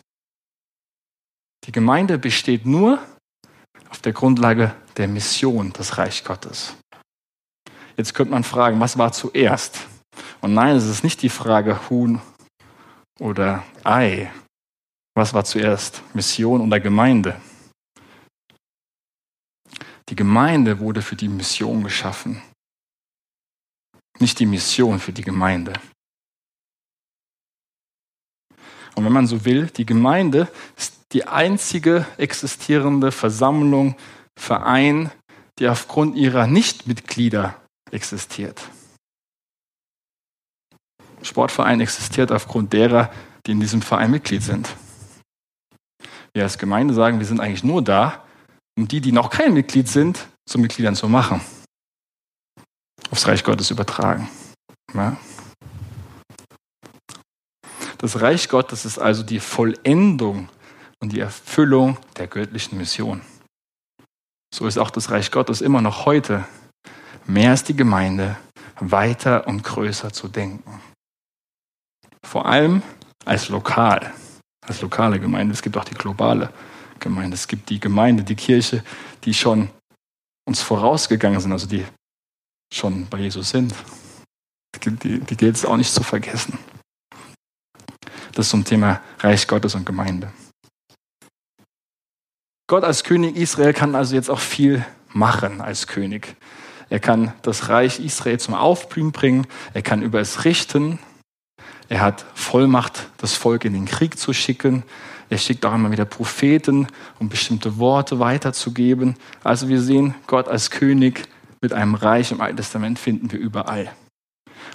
[1.65, 3.01] Die Gemeinde besteht nur
[3.91, 6.75] auf der Grundlage der Mission des Reich Gottes.
[7.97, 9.81] Jetzt könnte man fragen, was war zuerst?
[10.41, 12.21] Und nein, es ist nicht die Frage Huhn
[13.21, 14.31] oder Ei.
[15.17, 16.03] Was war zuerst?
[16.15, 17.41] Mission oder Gemeinde?
[20.09, 22.43] Die Gemeinde wurde für die Mission geschaffen,
[24.19, 25.73] nicht die Mission für die Gemeinde.
[28.95, 33.97] Und wenn man so will, die Gemeinde ist die einzige existierende Versammlung,
[34.39, 35.11] Verein,
[35.59, 38.69] die aufgrund ihrer Nichtmitglieder existiert.
[41.25, 43.11] Sportverein existiert aufgrund derer,
[43.47, 44.69] die in diesem Verein Mitglied sind.
[46.33, 48.25] Wir als Gemeinde sagen, wir sind eigentlich nur da,
[48.77, 51.41] um die, die noch kein Mitglied sind, zu Mitgliedern zu machen.
[53.11, 54.29] Aufs Reich Gottes übertragen.
[54.93, 55.17] Ja.
[57.99, 60.49] Das Reich Gottes ist also die Vollendung
[61.01, 63.23] und die Erfüllung der göttlichen Mission.
[64.55, 66.45] So ist auch das Reich Gottes immer noch heute
[67.27, 68.37] mehr als die Gemeinde
[68.79, 70.81] weiter und größer zu denken.
[72.25, 72.83] Vor allem
[73.25, 74.13] als lokal,
[74.67, 75.53] als lokale Gemeinde.
[75.53, 76.53] Es gibt auch die globale
[76.99, 77.35] Gemeinde.
[77.35, 78.83] Es gibt die Gemeinde, die Kirche,
[79.25, 79.71] die schon
[80.47, 81.85] uns vorausgegangen sind, also die
[82.73, 83.75] schon bei Jesus sind.
[84.83, 86.59] Die, die, gilt es auch nicht zu vergessen.
[88.33, 90.33] Das zum Thema Reich Gottes und Gemeinde.
[92.67, 96.35] Gott als König Israel kann also jetzt auch viel machen als König.
[96.91, 99.47] Er kann das Reich Israel zum Aufblühen bringen.
[99.73, 100.99] Er kann über es richten.
[101.89, 104.83] Er hat Vollmacht, das Volk in den Krieg zu schicken.
[105.29, 106.87] Er schickt auch immer wieder Propheten,
[107.19, 109.17] um bestimmte Worte weiterzugeben.
[109.43, 111.27] Also wir sehen Gott als König
[111.61, 113.91] mit einem Reich im Alten Testament finden wir überall.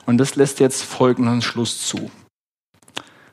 [0.05, 2.09] Und das lässt jetzt folgenden Schluss zu.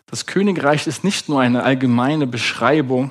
[0.07, 3.11] Das Königreich ist nicht nur eine allgemeine Beschreibung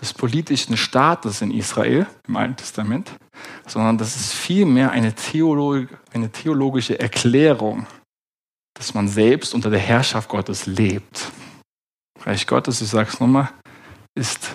[0.00, 3.12] des politischen Staates in Israel im Alten Testament,
[3.66, 7.86] sondern das ist vielmehr eine, Theolog eine theologische Erklärung,
[8.76, 11.30] dass man selbst unter der Herrschaft Gottes lebt.
[12.24, 13.50] Reich Gottes, ich sage es nochmal,
[14.14, 14.50] ist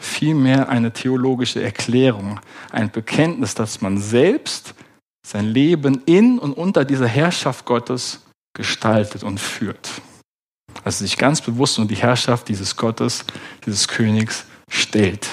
[0.00, 4.74] vielmehr eine theologische Erklärung, ein Bekenntnis, dass man selbst
[5.26, 8.24] sein Leben in und unter dieser Herrschaft Gottes
[8.54, 9.90] gestaltet und führt.
[10.84, 13.24] Also sich ganz bewusst unter die Herrschaft dieses Gottes,
[13.64, 15.28] dieses Königs stellt.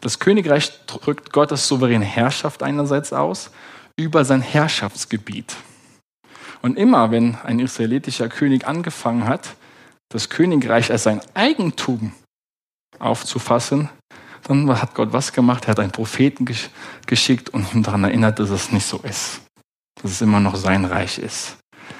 [0.00, 3.50] Das Königreich drückt Gottes souveräne Herrschaft einerseits aus
[3.96, 5.54] über sein Herrschaftsgebiet.
[6.62, 9.56] Und immer, wenn ein israelitischer König angefangen hat,
[10.10, 12.12] das Königreich als sein Eigentum
[12.98, 13.88] aufzufassen,
[14.44, 15.64] dann hat Gott was gemacht?
[15.64, 16.46] Er hat einen Propheten
[17.06, 19.40] geschickt und ihn daran erinnert, dass es nicht so ist.
[20.02, 21.56] Dass es immer noch sein Reich ist.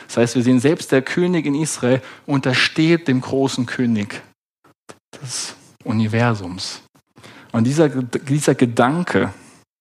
[0.07, 4.23] Das heißt, wir sehen, selbst der König in Israel untersteht dem großen König
[5.23, 6.83] des Universums.
[7.53, 9.33] Und dieser, dieser Gedanke,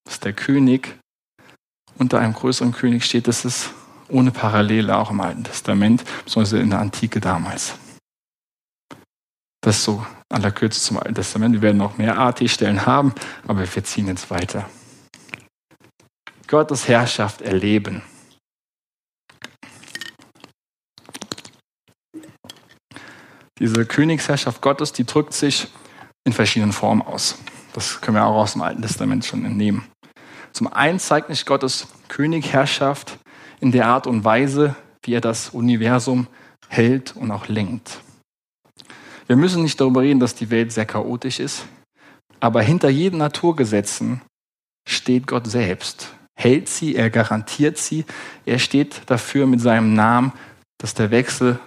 [0.05, 0.95] dass der König
[1.97, 3.71] unter einem größeren König steht, das ist
[4.09, 7.75] ohne Parallele auch im Alten Testament, beziehungsweise in der Antike damals.
[9.61, 11.55] Das so aller Kürze zum Alten Testament.
[11.55, 13.13] Wir werden noch mehr AT-Stellen haben,
[13.47, 14.69] aber wir ziehen jetzt weiter.
[16.47, 18.01] Gottes Herrschaft erleben.
[23.59, 25.67] Diese Königsherrschaft Gottes, die drückt sich
[26.23, 27.37] in verschiedenen Formen aus.
[27.73, 29.85] Das können wir auch aus dem Alten Testament schon entnehmen.
[30.53, 33.19] Zum einen zeigt nicht Gottes Königherrschaft
[33.59, 36.27] in der Art und Weise, wie er das Universum
[36.67, 37.99] hält und auch lenkt.
[39.27, 41.65] Wir müssen nicht darüber reden, dass die Welt sehr chaotisch ist,
[42.39, 44.21] aber hinter jeden Naturgesetzen
[44.87, 46.13] steht Gott selbst.
[46.35, 48.05] Hält sie, er garantiert sie,
[48.45, 50.31] er steht dafür mit seinem Namen,
[50.77, 51.59] dass der Wechsel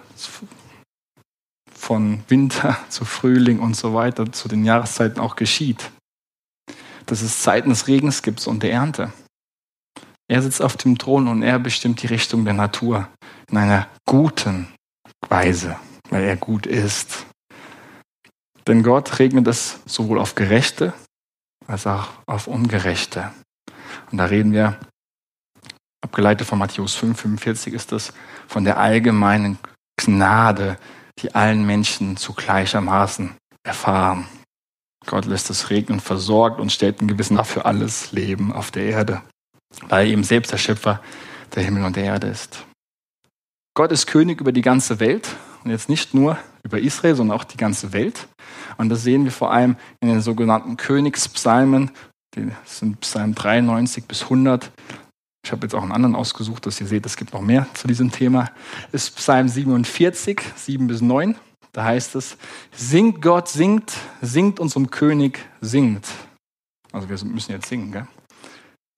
[1.73, 5.91] von Winter zu Frühling und so weiter zu den Jahreszeiten auch geschieht.
[7.05, 9.13] Dass es Zeiten des Regens gibt und der Ernte.
[10.27, 13.07] Er sitzt auf dem Thron und er bestimmt die Richtung der Natur
[13.49, 14.67] in einer guten
[15.27, 15.77] Weise,
[16.09, 17.25] weil er gut ist.
[18.67, 20.93] Denn Gott regnet es sowohl auf Gerechte
[21.67, 23.31] als auch auf Ungerechte.
[24.11, 24.79] Und da reden wir,
[26.01, 28.13] abgeleitet von Matthäus 5, 45 ist das,
[28.47, 29.57] von der allgemeinen
[29.97, 30.77] Gnade,
[31.19, 34.27] die allen Menschen zu gleichermaßen erfahren.
[35.05, 39.21] Gott lässt es regnen, versorgt und stellt ein Gewissen für alles Leben auf der Erde,
[39.87, 41.01] weil er eben selbst der Schöpfer
[41.55, 42.65] der Himmel und der Erde ist.
[43.75, 47.43] Gott ist König über die ganze Welt und jetzt nicht nur über Israel, sondern auch
[47.43, 48.27] die ganze Welt.
[48.77, 51.91] Und das sehen wir vor allem in den sogenannten Königspsalmen.
[52.31, 54.71] Das sind Psalm 93 bis 100.
[55.45, 57.87] Ich habe jetzt auch einen anderen ausgesucht, dass ihr seht, es gibt noch mehr zu
[57.87, 58.49] diesem Thema.
[58.91, 61.35] Ist Psalm 47, 7 bis 9.
[61.73, 62.37] Da heißt es,
[62.71, 66.07] singt Gott, singt, singt unserem König, singt.
[66.91, 68.07] Also wir müssen jetzt singen, gell?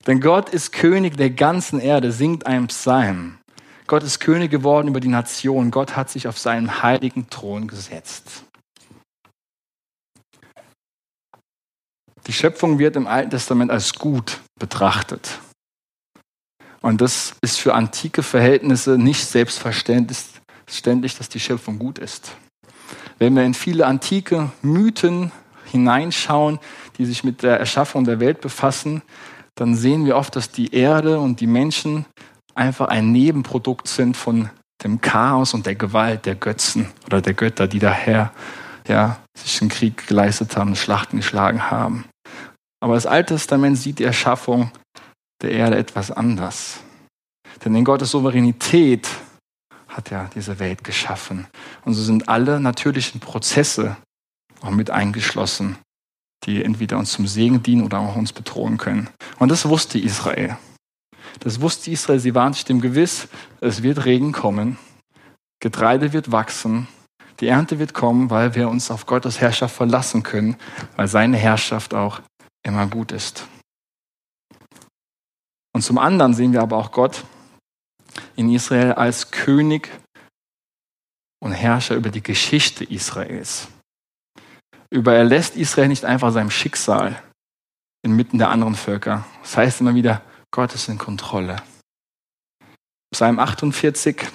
[0.08, 3.40] Denn Gott ist König der ganzen Erde, singt einen Psalm.
[3.88, 5.72] Gott ist König geworden über die Nation.
[5.72, 8.44] Gott hat sich auf seinen heiligen Thron gesetzt.
[12.28, 15.40] Die Schöpfung wird im Alten Testament als gut betrachtet.
[16.82, 22.36] Und das ist für antike Verhältnisse nicht selbstverständlich, dass die Schöpfung gut ist.
[23.18, 25.32] Wenn wir in viele antike Mythen
[25.66, 26.60] hineinschauen,
[26.98, 29.02] die sich mit der Erschaffung der Welt befassen,
[29.56, 32.06] dann sehen wir oft, dass die Erde und die Menschen
[32.54, 34.50] einfach ein Nebenprodukt sind von
[34.84, 38.34] dem Chaos und der Gewalt der Götzen oder der Götter, die daher
[38.88, 42.06] ja, sich den Krieg geleistet haben, Schlachten geschlagen haben.
[42.82, 44.72] Aber das Alte Testament sieht die Erschaffung
[45.42, 46.82] der Erde etwas anders.
[47.64, 49.08] Denn in Gottes Souveränität
[49.88, 51.48] hat er diese Welt geschaffen.
[51.86, 53.96] Und so sind alle natürlichen Prozesse
[54.62, 55.78] auch mit eingeschlossen,
[56.46, 59.10] die entweder uns zum Segen dienen oder auch uns bedrohen können.
[59.40, 60.58] Und das wusste Israel.
[61.40, 63.28] Das wusste Israel, sie waren sich dem gewiss,
[63.60, 64.78] es wird Regen kommen,
[65.60, 66.88] Getreide wird wachsen,
[67.40, 70.56] die Ernte wird kommen, weil wir uns auf Gottes Herrschaft verlassen können,
[70.96, 72.22] weil seine Herrschaft auch
[72.64, 73.48] immer gut ist.
[75.74, 77.26] Und zum anderen sehen wir aber auch Gott
[78.38, 79.90] in Israel als König
[81.44, 83.68] und Herrscher über die Geschichte Israels.
[84.96, 87.22] Überlässt Israel nicht einfach seinem Schicksal
[88.02, 89.26] inmitten der anderen Völker.
[89.42, 90.22] Das heißt immer wieder,
[90.52, 91.58] Gott ist in Kontrolle.
[93.14, 94.26] Psalm 48,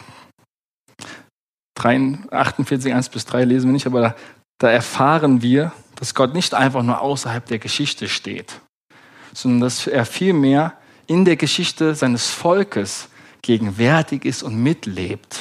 [1.79, 4.17] 48, 1 bis 3 lesen wir nicht, aber da,
[4.59, 8.61] da erfahren wir, dass Gott nicht einfach nur außerhalb der Geschichte steht,
[9.33, 10.75] sondern dass er vielmehr
[11.07, 13.09] in der Geschichte seines Volkes
[13.41, 15.41] gegenwärtig ist und mitlebt.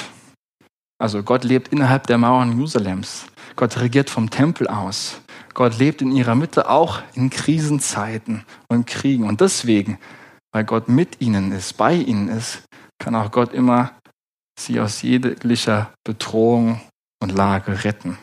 [0.98, 3.26] Also Gott lebt innerhalb der Mauern Jerusalems.
[3.60, 5.20] Gott regiert vom Tempel aus.
[5.52, 9.24] Gott lebt in ihrer Mitte auch in Krisenzeiten und Kriegen.
[9.24, 9.98] Und deswegen,
[10.50, 12.62] weil Gott mit ihnen ist, bei ihnen ist,
[12.98, 14.00] kann auch Gott immer
[14.58, 16.80] sie aus jeglicher Bedrohung
[17.22, 18.16] und Lage retten.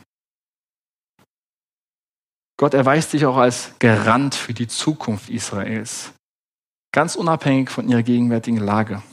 [2.60, 6.14] Gott erweist sich auch als Garant für die Zukunft Israels,
[6.92, 9.04] ganz unabhängig von ihrer gegenwärtigen Lage.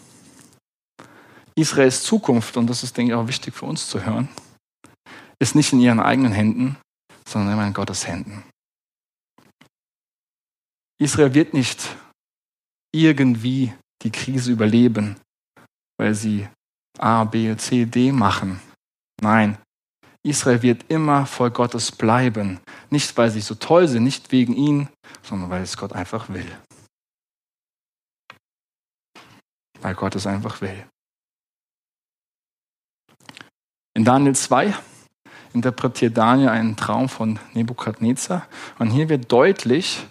[1.55, 4.31] Israels Zukunft, und das ist, denke ich, auch wichtig für uns zu hören,
[5.45, 6.77] ist nicht in ihren eigenen Händen,
[7.29, 8.43] sondern immer in Gottes Händen.
[10.99, 11.97] Israel wird nicht
[12.95, 15.21] irgendwie die Krise überleben,
[15.99, 16.49] weil sie
[16.99, 18.59] A, B, C, D machen.
[19.21, 19.59] Nein,
[20.23, 22.59] Israel wird immer voll Gottes bleiben.
[22.89, 24.89] Nicht, weil sie so toll sind, nicht wegen ihnen,
[25.23, 26.51] sondern weil es Gott einfach will.
[29.83, 30.89] Weil Gott es einfach will.
[33.93, 34.75] In Daniel 2
[35.55, 38.47] interpretiert Daniel einen Traum von Nebukadnezar.
[38.79, 40.07] Und hier wird deutlich,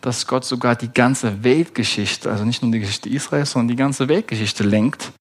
[0.00, 4.08] dass Gott sogar die ganze Weltgeschichte, also nicht nur die Geschichte Israels, sondern die ganze
[4.08, 5.12] Weltgeschichte lenkt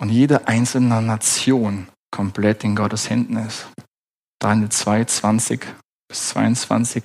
[0.00, 3.68] und jede einzelne Nation komplett in Gottes Händen ist.
[4.40, 5.66] Daniel 2, 20
[6.08, 7.04] bis 22.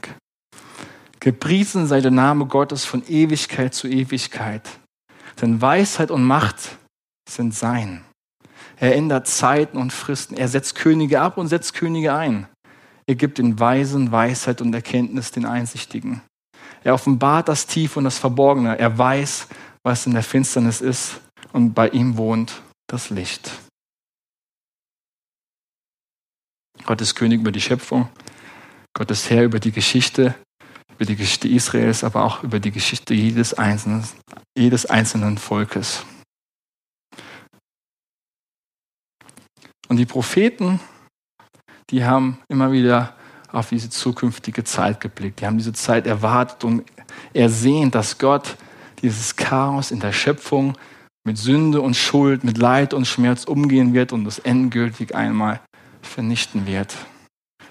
[1.20, 4.68] Gepriesen sei der Name Gottes von Ewigkeit zu Ewigkeit,
[5.42, 6.78] denn Weisheit und Macht
[7.30, 8.04] sind sein.
[8.82, 10.36] Er ändert Zeiten und Fristen.
[10.36, 12.48] Er setzt Könige ab und setzt Könige ein.
[13.06, 16.22] Er gibt den Weisen Weisheit und Erkenntnis den Einsichtigen.
[16.84, 18.80] Er offenbart das Tiefe und das Verborgene.
[18.80, 19.48] Er weiß,
[19.84, 21.22] was in der Finsternis ist
[21.54, 23.52] und bei ihm wohnt das Licht.
[26.84, 28.10] Gott ist König über die Schöpfung.
[28.98, 30.34] Gott ist Herr über die Geschichte,
[30.96, 34.04] über die Geschichte Israels, aber auch über die Geschichte jedes einzelnen,
[34.58, 36.04] jedes einzelnen Volkes.
[39.92, 40.80] Und die Propheten,
[41.90, 43.14] die haben immer wieder
[43.52, 45.42] auf diese zukünftige Zeit geblickt.
[45.42, 46.86] Die haben diese Zeit erwartet und
[47.34, 48.56] ersehnt, dass Gott
[49.02, 50.78] dieses Chaos in der Schöpfung
[51.26, 55.60] mit Sünde und Schuld, mit Leid und Schmerz umgehen wird und das endgültig einmal
[56.02, 56.96] vernichten wird.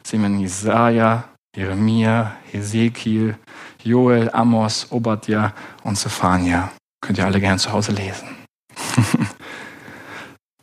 [0.02, 1.24] Sehen wir in Jesaja,
[1.56, 3.38] Jeremia, Hesekiel,
[3.82, 5.54] Joel, Amos, Obadja
[5.84, 6.70] und Zephania.
[7.00, 8.28] Könnt ihr alle gerne zu Hause lesen.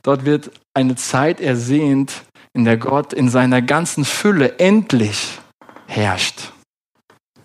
[0.08, 5.38] Dort wird eine Zeit ersehnt, in der Gott in seiner ganzen Fülle endlich
[5.86, 6.54] herrscht.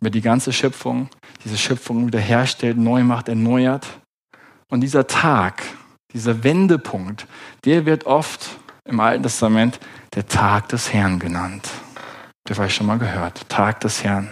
[0.00, 1.08] Über die ganze Schöpfung,
[1.44, 3.88] diese Schöpfung wiederherstellt, neu macht, erneuert.
[4.70, 5.64] Und dieser Tag,
[6.12, 7.26] dieser Wendepunkt,
[7.64, 8.50] der wird oft
[8.88, 9.80] im Alten Testament
[10.14, 11.68] der Tag des Herrn genannt.
[12.48, 13.48] Der war ich schon mal gehört.
[13.48, 14.30] Tag des Herrn.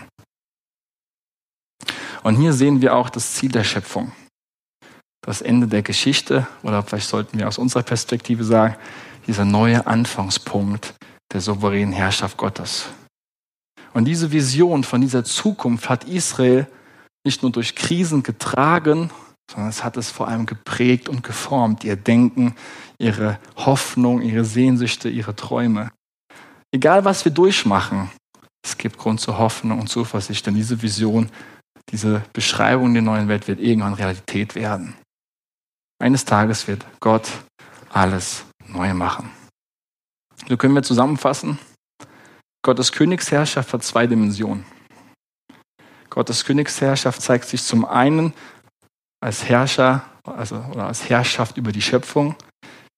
[2.22, 4.12] Und hier sehen wir auch das Ziel der Schöpfung
[5.22, 8.76] das Ende der Geschichte oder vielleicht sollten wir aus unserer Perspektive sagen,
[9.26, 10.94] dieser neue Anfangspunkt
[11.32, 12.86] der souveränen Herrschaft Gottes.
[13.92, 16.66] Und diese Vision von dieser Zukunft hat Israel
[17.24, 19.10] nicht nur durch Krisen getragen,
[19.50, 22.54] sondern es hat es vor allem geprägt und geformt, ihr Denken,
[22.98, 25.90] ihre Hoffnung, ihre Sehnsüchte, ihre Träume.
[26.72, 28.10] Egal was wir durchmachen,
[28.64, 31.30] es gibt Grund zur Hoffnung und Zuversicht, denn diese Vision,
[31.90, 34.94] diese Beschreibung der neuen Welt wird irgendwann Realität werden.
[36.00, 37.30] Eines Tages wird Gott
[37.90, 39.30] alles neu machen.
[40.48, 41.58] So können wir zusammenfassen.
[42.62, 44.64] Gottes Königsherrschaft hat zwei Dimensionen.
[46.08, 48.32] Gottes Königsherrschaft zeigt sich zum einen
[49.22, 52.34] als Herrscher, also oder als Herrschaft über die Schöpfung.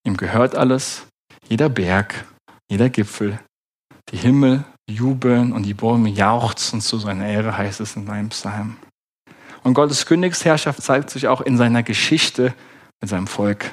[0.05, 1.05] Ihm gehört alles,
[1.49, 2.25] jeder Berg,
[2.69, 3.37] jeder Gipfel,
[4.09, 8.77] die Himmel jubeln und die Bäume jauchzen zu seiner Ehre, heißt es in einem Psalm.
[9.63, 12.53] Und Gottes Königsherrschaft zeigt sich auch in seiner Geschichte
[13.03, 13.69] mit seinem Volk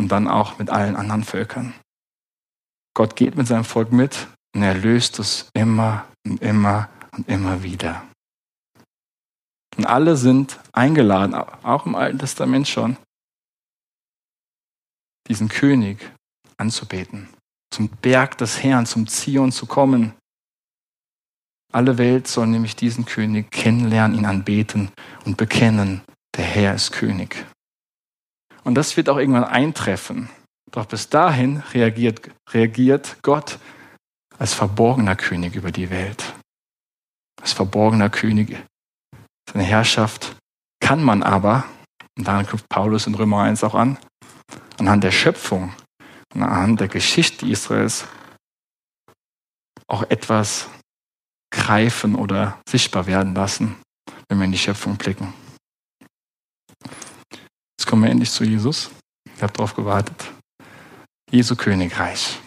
[0.00, 1.74] und dann auch mit allen anderen Völkern.
[2.92, 7.62] Gott geht mit seinem Volk mit und er löst es immer und immer und immer
[7.62, 8.04] wieder.
[9.76, 12.96] Und alle sind eingeladen, auch im Alten Testament schon,
[15.28, 16.10] diesen König
[16.56, 17.28] anzubeten,
[17.72, 20.14] zum Berg des Herrn, zum Zion zu kommen.
[21.72, 24.90] Alle Welt soll nämlich diesen König kennenlernen, ihn anbeten
[25.24, 26.02] und bekennen,
[26.36, 27.46] der Herr ist König.
[28.64, 30.28] Und das wird auch irgendwann eintreffen.
[30.70, 33.58] Doch bis dahin reagiert, reagiert Gott
[34.38, 36.34] als verborgener König über die Welt.
[37.40, 38.56] Als verborgener König.
[39.52, 40.36] Seine Herrschaft
[40.80, 41.64] kann man aber,
[42.18, 43.98] und daran knüpft Paulus in Römer 1 auch an,
[44.78, 45.72] anhand der Schöpfung
[46.42, 48.06] anhand der Geschichte Israels
[49.86, 50.68] auch etwas
[51.52, 53.76] greifen oder sichtbar werden lassen,
[54.28, 55.32] wenn wir in die Schöpfung blicken.
[57.84, 58.90] Jetzt kommen wir endlich zu Jesus.
[59.36, 60.32] Ich habe darauf gewartet.
[61.30, 62.40] Jesu Königreich.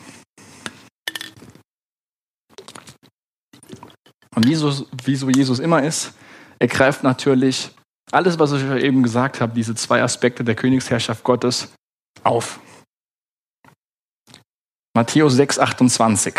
[4.34, 6.16] Und so, wie so Jesus immer ist,
[6.58, 7.70] er greift natürlich
[8.12, 11.72] alles, was ich euch eben gesagt habe, diese zwei Aspekte der Königsherrschaft Gottes
[12.24, 12.60] auf.
[14.96, 16.34] Matthäus 6, 28.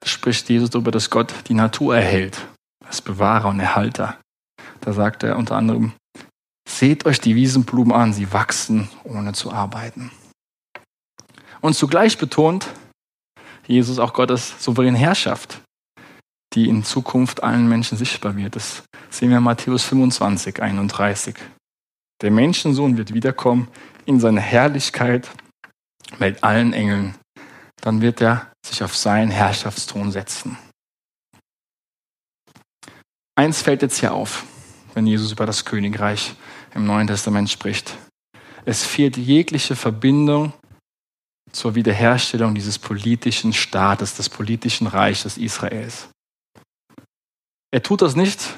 [0.00, 2.44] Da spricht Jesus darüber, dass Gott die Natur erhält,
[2.84, 4.18] als Bewahrer und Erhalter.
[4.80, 5.92] Da sagt er unter anderem,
[6.68, 10.10] seht euch die Wiesenblumen an, sie wachsen, ohne zu arbeiten.
[11.60, 12.68] Und zugleich betont
[13.66, 15.62] Jesus auch Gottes souveräne Herrschaft,
[16.54, 18.56] die in Zukunft allen Menschen sichtbar wird.
[18.56, 21.36] Das sehen wir in Matthäus 25, 31.
[22.22, 23.68] Der Menschensohn wird wiederkommen
[24.04, 25.30] in seine Herrlichkeit
[26.18, 27.14] mit allen Engeln.
[27.80, 30.56] Dann wird er sich auf seinen Herrschaftsthron setzen.
[33.34, 34.44] Eins fällt jetzt hier auf,
[34.94, 36.34] wenn Jesus über das Königreich
[36.76, 37.96] im Neuen Testament spricht.
[38.64, 40.52] Es fehlt jegliche Verbindung
[41.50, 46.08] zur Wiederherstellung dieses politischen Staates, des politischen Reiches Israels.
[47.72, 48.54] Er tut das nicht,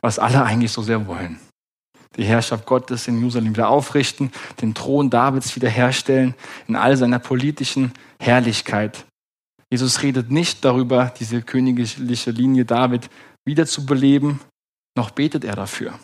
[0.00, 1.40] was alle eigentlich so sehr wollen.
[2.16, 4.30] Die Herrschaft Gottes in Jerusalem wieder aufrichten,
[4.60, 6.34] den Thron Davids wiederherstellen
[6.68, 9.06] in all seiner politischen Herrlichkeit.
[9.70, 13.08] Jesus redet nicht darüber, diese königliche Linie David
[13.46, 14.40] wiederzubeleben,
[14.94, 15.98] noch betet er dafür.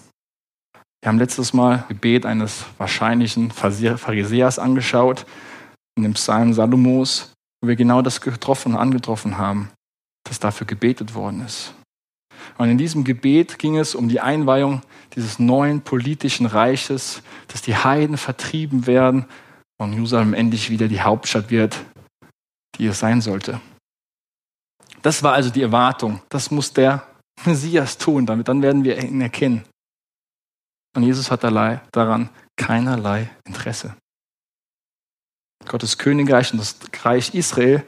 [1.01, 5.26] Wir haben letztes Mal Gebet eines wahrscheinlichen Pharisäers angeschaut,
[5.96, 9.70] in dem Psalm Salomos, wo wir genau das getroffen und angetroffen haben,
[10.24, 11.74] dass dafür gebetet worden ist.
[12.57, 14.82] Und in diesem Gebet ging es um die Einweihung
[15.14, 19.26] dieses neuen politischen Reiches, dass die Heiden vertrieben werden
[19.80, 21.78] und Jerusalem endlich wieder die Hauptstadt wird,
[22.76, 23.61] die es sein sollte.
[25.03, 26.20] Das war also die Erwartung.
[26.28, 27.07] Das muss der
[27.44, 29.64] Messias tun, damit dann werden wir ihn erkennen.
[30.99, 33.94] Und Jesus hat daran keinerlei Interesse.
[35.64, 36.74] Gottes Königreich und das
[37.05, 37.86] Reich Israel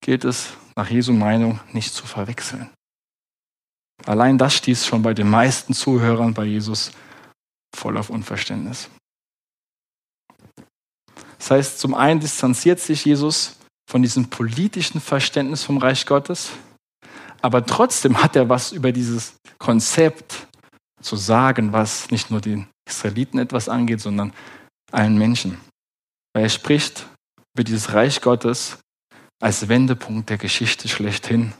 [0.00, 2.68] gilt es nach Jesu Meinung nicht zu verwechseln.
[4.06, 6.90] Allein das stieß schon bei den meisten Zuhörern bei Jesus
[7.76, 8.90] voll auf Unverständnis.
[11.38, 13.54] Das heißt, zum einen distanziert sich Jesus
[13.88, 16.50] von diesem politischen Verständnis vom Reich Gottes,
[17.40, 20.47] aber trotzdem hat er was über dieses Konzept
[21.00, 24.32] zu sagen, was nicht nur den Israeliten etwas angeht, sondern
[24.90, 25.58] allen Menschen.
[26.34, 27.06] Weil er spricht
[27.54, 28.78] über dieses Reich Gottes
[29.40, 31.52] als Wendepunkt der Geschichte schlechthin.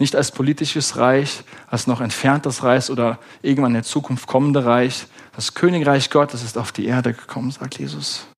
[0.00, 5.06] Nicht als politisches Reich, als noch entferntes Reich oder irgendwann in der Zukunft kommende Reich.
[5.32, 8.28] Das Königreich Gottes ist auf die Erde gekommen, sagt Jesus.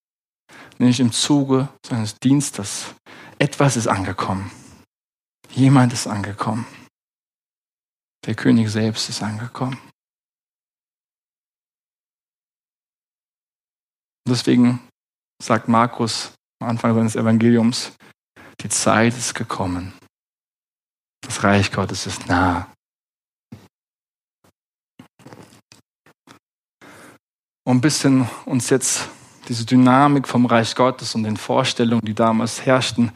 [0.79, 2.95] Nämlich im Zuge seines Dienstes.
[3.39, 4.51] Etwas ist angekommen.
[5.51, 6.67] Jemand ist angekommen.
[8.27, 9.79] Der König selbst ist angekommen.
[14.31, 14.81] Deswegen
[15.43, 17.93] sagt Markus am Anfang seines Evangeliums,
[18.61, 19.93] die Zeit ist gekommen.
[21.27, 22.73] Das Reich Gottes ist nah.
[27.65, 29.09] Um ein bisschen uns jetzt
[29.49, 33.13] diese Dynamik vom Reich Gottes und den Vorstellungen, die damals herrschten,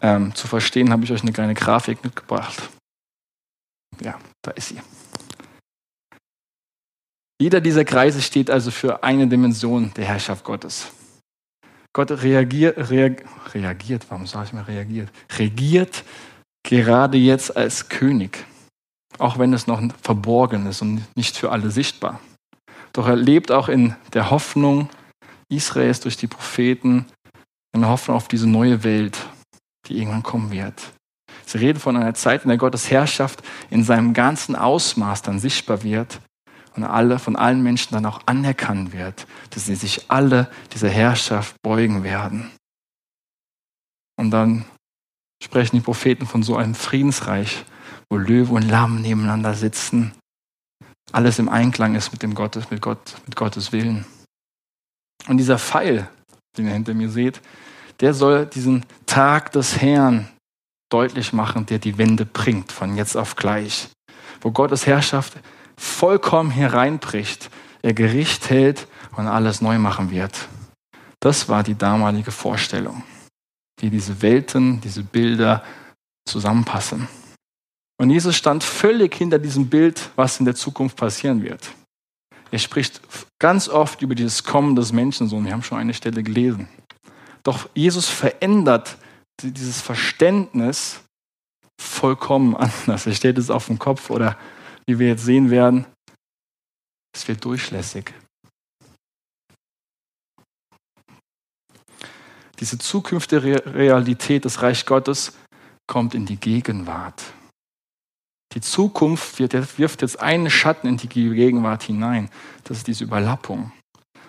[0.00, 2.70] ähm, zu verstehen, habe ich euch eine kleine Grafik mitgebracht.
[4.00, 4.80] Ja, da ist sie.
[7.40, 10.90] Jeder dieser Kreise steht also für eine Dimension der Herrschaft Gottes.
[11.92, 15.08] Gott reagiert, reagiert, warum sage ich mal reagiert?
[15.38, 16.04] Regiert
[16.64, 18.44] gerade jetzt als König,
[19.18, 22.20] auch wenn es noch verborgen ist und nicht für alle sichtbar.
[22.92, 24.88] Doch er lebt auch in der Hoffnung
[25.48, 27.06] Israels durch die Propheten,
[27.72, 29.18] in der Hoffnung auf diese neue Welt,
[29.86, 30.92] die irgendwann kommen wird.
[31.46, 35.82] Sie reden von einer Zeit, in der Gottes Herrschaft in seinem ganzen Ausmaß dann sichtbar
[35.84, 36.20] wird
[36.78, 41.60] und alle, von allen Menschen dann auch anerkannt wird, dass sie sich alle dieser Herrschaft
[41.62, 42.50] beugen werden.
[44.16, 44.64] Und dann
[45.42, 47.64] sprechen die Propheten von so einem Friedensreich,
[48.08, 50.12] wo Löwe und Lamm nebeneinander sitzen,
[51.12, 54.04] alles im Einklang ist mit dem Gottes, mit Gott, mit Gottes Willen.
[55.26, 56.08] Und dieser Pfeil,
[56.56, 57.40] den ihr hinter mir seht,
[58.00, 60.28] der soll diesen Tag des Herrn
[60.90, 63.88] deutlich machen, der die Wende bringt, von jetzt auf gleich.
[64.40, 65.38] Wo Gottes Herrschaft
[65.78, 67.50] vollkommen hereinbricht,
[67.82, 70.48] er Gericht hält und alles neu machen wird.
[71.20, 73.02] Das war die damalige Vorstellung,
[73.80, 75.64] wie diese Welten, diese Bilder
[76.28, 77.08] zusammenpassen.
[78.00, 81.72] Und Jesus stand völlig hinter diesem Bild, was in der Zukunft passieren wird.
[82.50, 83.00] Er spricht
[83.38, 85.44] ganz oft über dieses Kommen des Menschensohns.
[85.44, 86.68] Wir haben schon eine Stelle gelesen.
[87.42, 88.96] Doch Jesus verändert
[89.42, 91.00] dieses Verständnis
[91.80, 92.56] vollkommen
[92.86, 93.06] anders.
[93.06, 94.36] Er stellt es auf den Kopf oder
[94.88, 95.84] wie wir jetzt sehen werden,
[97.14, 98.14] es wird durchlässig.
[102.58, 105.36] Diese zukünftige Realität des Reich Gottes
[105.86, 107.22] kommt in die Gegenwart.
[108.54, 112.30] Die Zukunft wirft jetzt einen Schatten in die Gegenwart hinein.
[112.64, 113.70] Das ist diese Überlappung.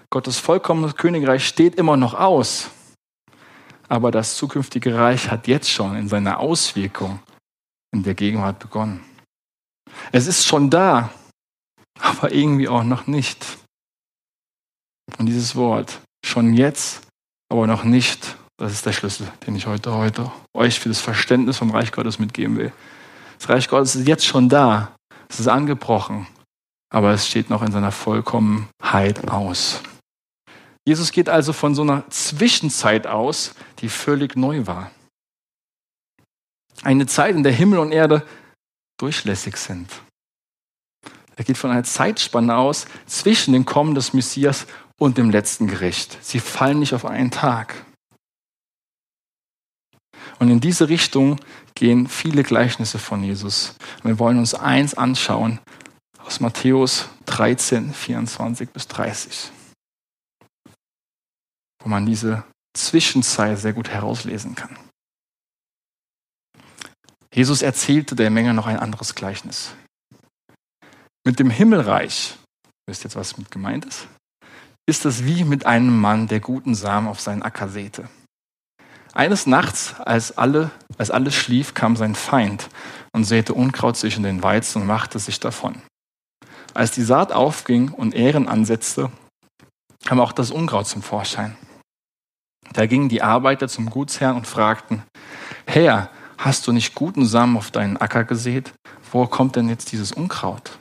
[0.10, 2.70] Gottes vollkommenes Königreich steht immer noch aus.
[3.88, 7.20] Aber das zukünftige Reich hat jetzt schon in seiner Auswirkung
[7.94, 9.09] in der Gegenwart begonnen.
[10.12, 11.12] Es ist schon da,
[12.00, 13.46] aber irgendwie auch noch nicht.
[15.18, 17.02] Und dieses Wort, schon jetzt,
[17.52, 21.58] aber noch nicht, das ist der Schlüssel, den ich heute, heute euch für das Verständnis
[21.58, 22.72] vom Reich Gottes mitgeben will.
[23.40, 24.96] Das Reich Gottes ist jetzt schon da,
[25.30, 26.28] es ist angebrochen,
[26.92, 29.82] aber es steht noch in seiner Vollkommenheit aus.
[30.86, 34.92] Jesus geht also von so einer Zwischenzeit aus, die völlig neu war.
[36.82, 38.26] Eine Zeit, in der Himmel und Erde
[39.00, 39.90] durchlässig sind.
[41.36, 44.68] Er geht von einer Zeitspanne aus zwischen dem Kommen des Messias
[45.00, 46.18] und dem letzten Gericht.
[46.22, 47.86] Sie fallen nicht auf einen Tag.
[50.38, 51.40] Und in diese Richtung
[51.76, 53.76] gehen viele Gleichnisse von Jesus.
[54.04, 55.60] wir wollen uns eins anschauen
[56.26, 59.52] aus Matthäus 13, 24 bis 30,
[61.82, 62.44] wo man diese
[62.76, 64.78] Zwischenzeit sehr gut herauslesen kann.
[67.34, 69.76] Jesus erzählte der Menge noch ein anderes Gleichnis.
[71.26, 72.38] Mit dem Himmelreich,
[72.88, 74.08] wisst ihr jetzt, was mit gemeint ist?
[74.88, 78.10] Ist es wie mit einem Mann, der guten Samen auf seinen Acker säte.
[79.14, 82.70] Eines Nachts, als, alle, als alles schlief, kam sein Feind
[83.12, 85.82] und säte Unkraut zwischen den Weizen und machte sich davon.
[86.74, 89.12] Als die Saat aufging und Ähren ansetzte,
[90.06, 91.56] kam auch das Unkraut zum Vorschein.
[92.74, 95.04] Da gingen die Arbeiter zum Gutsherrn und fragten,
[95.66, 96.10] Herr,
[96.40, 98.74] hast du nicht guten Samen auf deinen Acker gesät?
[99.12, 100.80] Wo kommt denn jetzt dieses Unkraut?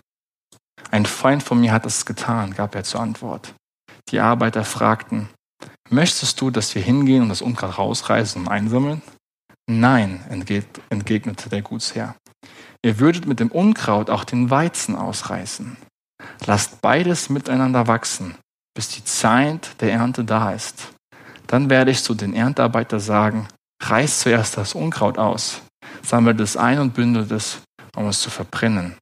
[0.90, 3.54] Ein Feind von mir hat es getan, gab er zur Antwort.
[4.10, 5.28] Die Arbeiter fragten,
[5.90, 9.02] möchtest du, dass wir hingehen und das Unkraut rausreißen und einsammeln?
[9.68, 10.24] Nein,
[10.88, 12.14] entgegnete der Gutsherr.
[12.82, 15.76] Ihr würdet mit dem Unkraut auch den Weizen ausreißen.
[16.46, 18.36] Lasst beides miteinander wachsen,
[18.74, 20.94] bis die Zeit der Ernte da ist.
[21.48, 23.48] Dann werde ich zu den Erntearbeitern sagen,
[23.82, 25.62] reißt zuerst das Unkraut aus,
[26.02, 27.60] sammelt es ein und bündelt es,
[27.96, 28.96] um es zu verbrennen.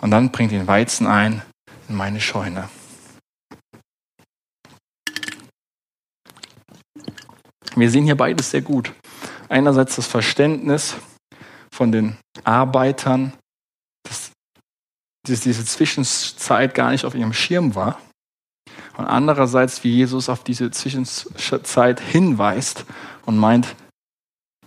[0.00, 1.42] Und dann bringt den Weizen ein
[1.88, 2.68] in meine Scheune.
[7.74, 8.92] Wir sehen hier beides sehr gut.
[9.48, 10.96] Einerseits das Verständnis
[11.70, 13.32] von den Arbeitern,
[14.02, 14.32] dass
[15.26, 18.00] diese Zwischenzeit gar nicht auf ihrem Schirm war.
[18.96, 22.84] Und andererseits, wie Jesus auf diese Zwischenzeit hinweist
[23.28, 23.76] und meint,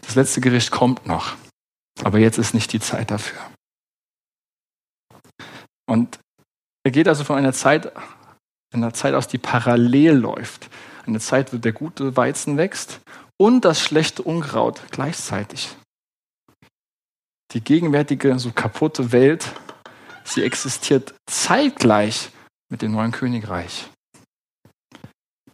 [0.01, 1.35] das letzte Gericht kommt noch,
[2.03, 3.39] aber jetzt ist nicht die Zeit dafür.
[5.89, 6.19] Und
[6.83, 7.91] er geht also von einer Zeit,
[8.71, 10.69] einer Zeit aus, die parallel läuft.
[11.07, 13.01] Eine Zeit, wo der gute Weizen wächst
[13.37, 15.75] und das schlechte Unkraut gleichzeitig.
[17.53, 19.51] Die gegenwärtige, so kaputte Welt,
[20.23, 22.29] sie existiert zeitgleich
[22.69, 23.90] mit dem neuen Königreich.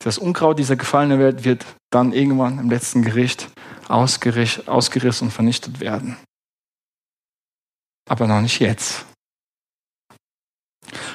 [0.08, 3.50] Das Unkraut dieser gefallenen Welt wird dann irgendwann im letzten Gericht
[3.90, 4.64] ausgerissen
[5.28, 6.16] und vernichtet werden.
[8.10, 9.06] Aber noch nicht jetzt.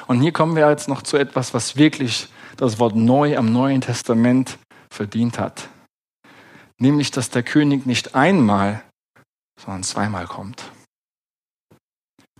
[0.05, 3.81] Und hier kommen wir jetzt noch zu etwas, was wirklich das Wort neu am Neuen
[3.81, 4.59] Testament
[4.91, 5.69] verdient hat.
[6.79, 8.83] Nämlich, dass der König nicht einmal,
[9.59, 10.71] sondern zweimal kommt.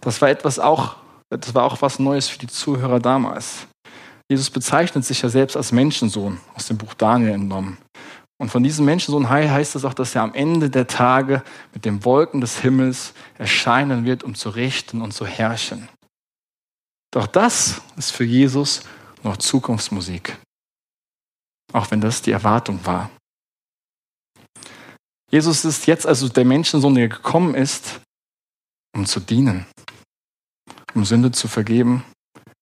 [0.01, 0.97] Das war etwas auch,
[1.31, 3.65] das war auch was Neues für die Zuhörer damals.
[4.33, 7.77] Jesus bezeichnet sich ja selbst als Menschensohn, aus dem Buch Daniel entnommen.
[8.41, 12.03] Und von diesem Menschensohn heißt es auch, dass er am Ende der Tage mit den
[12.03, 15.87] Wolken des Himmels erscheinen wird, um zu richten und zu herrschen.
[17.11, 18.81] Doch das ist für Jesus
[19.21, 20.35] noch Zukunftsmusik.
[21.71, 23.11] Auch wenn das die Erwartung war.
[25.29, 28.01] Jesus ist jetzt also der Menschensohn, der gekommen ist,
[28.95, 29.67] um zu dienen,
[30.95, 32.03] um Sünde zu vergeben,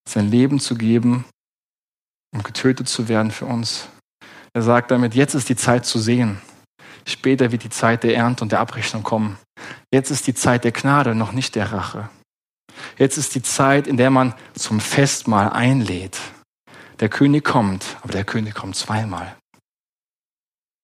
[0.06, 1.24] sein Leben zu geben,
[2.34, 3.90] um getötet zu werden für uns.
[4.54, 6.42] Er sagt damit, jetzt ist die Zeit zu sehen.
[7.06, 9.38] Später wird die Zeit der Ernte und der Abrechnung kommen.
[9.94, 12.10] Jetzt ist die Zeit der Gnade, noch nicht der Rache.
[12.98, 16.20] Jetzt ist die Zeit, in der man zum Festmahl einlädt.
[17.00, 19.36] Der König kommt, aber der König kommt zweimal.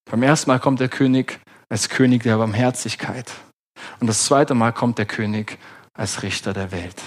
[0.10, 1.40] Beim ersten Mal kommt der König
[1.70, 3.32] als König der Barmherzigkeit.
[4.00, 5.58] Und das zweite Mal kommt der König
[5.94, 7.02] als Richter der Welt.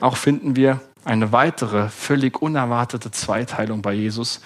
[0.00, 4.42] Auch finden wir eine weitere, völlig unerwartete Zweiteilung bei Jesus,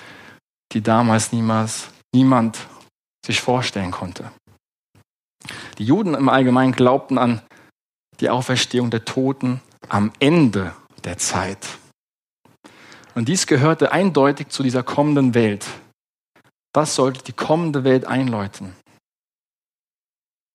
[0.73, 2.69] die damals niemals niemand
[3.27, 4.31] sich vorstellen konnte.
[5.79, 7.43] Die Juden im Allgemeinen glaubten an
[8.21, 11.67] die Auferstehung der Toten am Ende der Zeit.
[13.17, 15.67] Und dies gehörte eindeutig zu dieser kommenden Welt.
[16.73, 18.77] Das sollte die kommende Welt einläuten.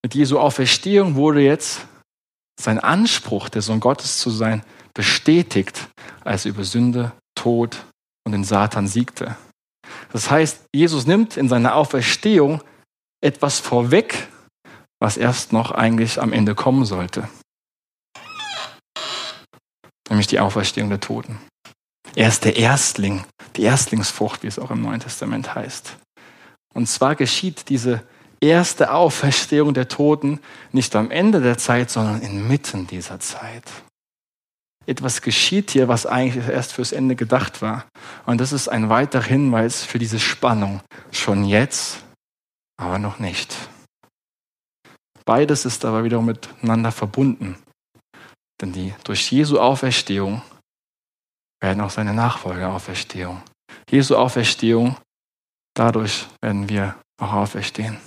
[0.03, 1.85] Mit Jesu Auferstehung wurde jetzt
[2.57, 4.63] sein Anspruch, der Sohn Gottes zu sein,
[4.97, 5.89] bestätigt,
[6.23, 7.85] als er über Sünde, Tod
[8.25, 9.37] und den Satan siegte.
[10.11, 12.63] Das heißt, Jesus nimmt in seiner Auferstehung
[13.23, 14.27] etwas vorweg,
[14.99, 17.29] was erst noch eigentlich am Ende kommen sollte.
[20.09, 21.39] Nämlich die Auferstehung der Toten.
[22.15, 23.23] Er ist der Erstling,
[23.55, 25.95] die Erstlingsfrucht, wie es auch im Neuen Testament heißt.
[26.73, 28.03] Und zwar geschieht diese
[28.41, 30.39] erste Auferstehung der Toten
[30.71, 33.63] nicht am Ende der Zeit, sondern inmitten dieser Zeit.
[34.87, 37.85] Etwas geschieht hier, was eigentlich erst fürs Ende gedacht war.
[38.25, 40.81] Und das ist ein weiterer Hinweis für diese Spannung.
[41.11, 42.03] Schon jetzt,
[42.77, 43.53] aber noch nicht.
[45.25, 47.57] Beides ist aber wiederum miteinander verbunden.
[48.61, 50.41] Denn die, durch Jesu Auferstehung
[51.59, 53.43] werden auch seine Nachfolger Auferstehung.
[53.89, 54.95] Jesu Auferstehung,
[55.73, 57.97] dadurch werden wir auch auferstehen.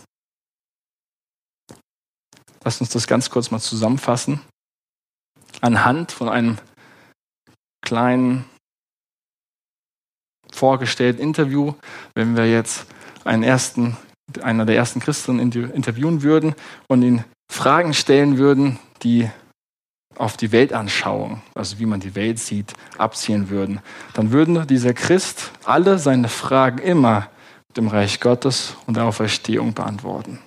[2.65, 4.41] Lass uns das ganz kurz mal zusammenfassen.
[5.61, 6.59] Anhand von einem
[7.83, 8.45] kleinen
[10.53, 11.75] vorgestellten Interview,
[12.15, 12.87] wenn wir jetzt
[13.25, 13.97] einen ersten,
[14.43, 16.55] einer der ersten Christen interviewen würden
[16.89, 19.31] und ihn Fragen stellen würden, die
[20.17, 23.81] auf die Weltanschauung, also wie man die Welt sieht, abzielen würden,
[24.15, 27.31] dann würden dieser Christ alle seine Fragen immer
[27.77, 30.41] dem Reich Gottes und der Auferstehung beantworten.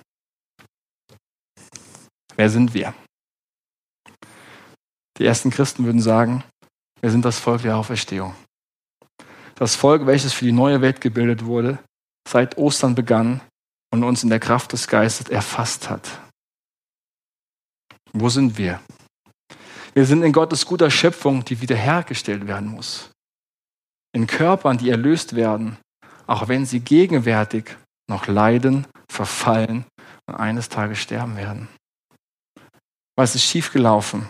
[2.36, 2.94] Wer sind wir?
[5.18, 6.42] Die ersten Christen würden sagen,
[7.04, 8.34] wir sind das Volk der Auferstehung.
[9.56, 11.78] Das Volk, welches für die neue Welt gebildet wurde,
[12.26, 13.42] seit Ostern begann
[13.92, 16.18] und uns in der Kraft des Geistes erfasst hat.
[18.14, 18.80] Wo sind wir?
[19.92, 23.10] Wir sind in Gottes guter Schöpfung, die wiederhergestellt werden muss.
[24.14, 25.76] In Körpern, die erlöst werden,
[26.26, 27.76] auch wenn sie gegenwärtig
[28.08, 29.84] noch leiden, verfallen
[30.24, 31.68] und eines Tages sterben werden.
[33.14, 34.26] Was ist schiefgelaufen?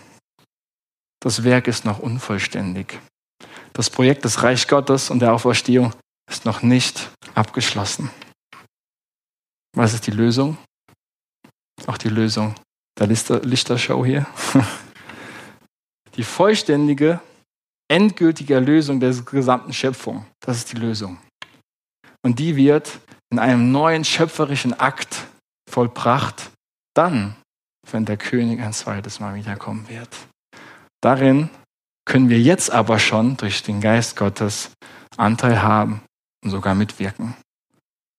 [1.24, 3.00] Das Werk ist noch unvollständig.
[3.72, 5.94] Das Projekt des Reich Gottes und der Auferstehung
[6.30, 8.10] ist noch nicht abgeschlossen.
[9.74, 10.58] Was ist die Lösung?
[11.86, 12.54] Auch die Lösung
[12.98, 14.26] der Lichtershow hier.
[16.16, 17.20] Die vollständige,
[17.90, 20.26] endgültige Erlösung der gesamten Schöpfung.
[20.38, 21.18] Das ist die Lösung.
[22.22, 23.00] Und die wird
[23.32, 25.26] in einem neuen schöpferischen Akt
[25.68, 26.52] vollbracht,
[26.94, 27.34] dann,
[27.90, 30.16] wenn der König ein zweites Mal wiederkommen wird.
[31.04, 31.50] Darin
[32.06, 34.70] können wir jetzt aber schon durch den Geist Gottes
[35.18, 36.00] Anteil haben
[36.42, 37.34] und sogar mitwirken.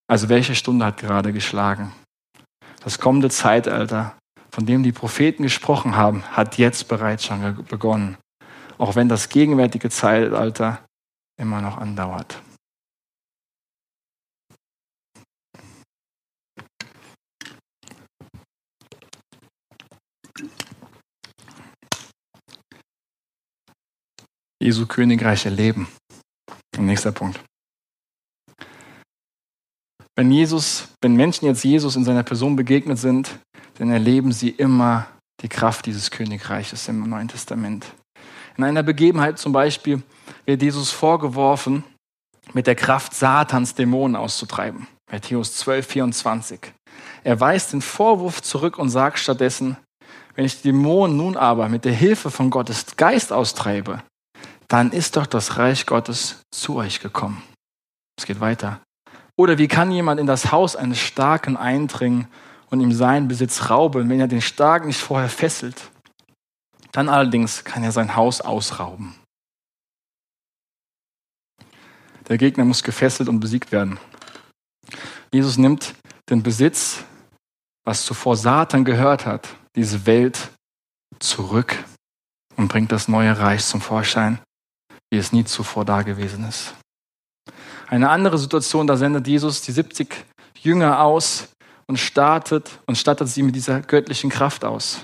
[0.07, 1.91] Also welche Stunde hat gerade geschlagen?
[2.83, 4.15] Das kommende Zeitalter,
[4.51, 8.17] von dem die Propheten gesprochen haben, hat jetzt bereits schon begonnen,
[8.77, 10.85] auch wenn das gegenwärtige Zeitalter
[11.41, 12.39] immer noch andauert.
[24.61, 25.87] Jesu Königreich erleben.
[26.77, 27.39] Nächster Punkt.
[30.15, 33.37] Wenn Jesus, wenn Menschen jetzt Jesus in seiner Person begegnet sind,
[33.77, 35.07] dann erleben sie immer
[35.41, 37.85] die Kraft dieses Königreiches im Neuen Testament.
[38.57, 40.01] In einer Begebenheit zum Beispiel
[40.45, 41.83] wird Jesus vorgeworfen,
[42.53, 44.87] mit der Kraft Satans Dämonen auszutreiben.
[45.11, 46.59] Matthäus 12, 24.
[47.23, 49.75] Er weist den Vorwurf zurück und sagt stattdessen,
[50.35, 54.01] wenn ich die Dämonen nun aber mit der Hilfe von Gottes Geist austreibe,
[54.67, 57.41] dann ist doch das Reich Gottes zu euch gekommen.
[58.17, 58.81] Es geht weiter.
[59.37, 62.27] Oder wie kann jemand in das Haus eines Starken eindringen
[62.69, 65.91] und ihm seinen Besitz rauben, wenn er den Starken nicht vorher fesselt?
[66.91, 69.15] Dann allerdings kann er sein Haus ausrauben.
[72.29, 73.99] Der Gegner muss gefesselt und besiegt werden.
[75.31, 75.93] Jesus nimmt
[76.29, 77.03] den Besitz,
[77.83, 80.51] was zuvor Satan gehört hat, diese Welt
[81.19, 81.83] zurück
[82.55, 84.39] und bringt das neue Reich zum Vorschein,
[85.11, 86.73] wie es nie zuvor da gewesen ist.
[87.87, 90.25] Eine andere Situation, da sendet Jesus die 70
[90.59, 91.49] Jünger aus
[91.87, 95.01] und startet und stattet sie mit dieser göttlichen Kraft aus.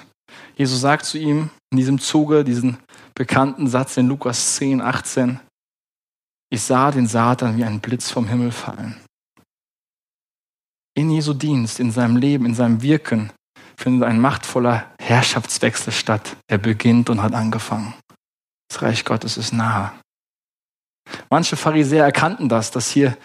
[0.56, 2.78] Jesus sagt zu ihm in diesem Zuge diesen
[3.14, 5.40] bekannten Satz in Lukas 10, 18,
[6.50, 9.00] ich sah den Satan wie ein Blitz vom Himmel fallen.
[10.94, 13.32] in Jesu Dienst, in seinem Leben, in seinem Wirken
[13.78, 16.36] findet ein machtvoller Herrschaftswechsel statt.
[16.48, 17.94] Er beginnt und hat angefangen.
[18.72, 19.92] Das Reich Gottes ist nahe.
[21.30, 23.18] Manche Pharisäer erkannten das, dass hier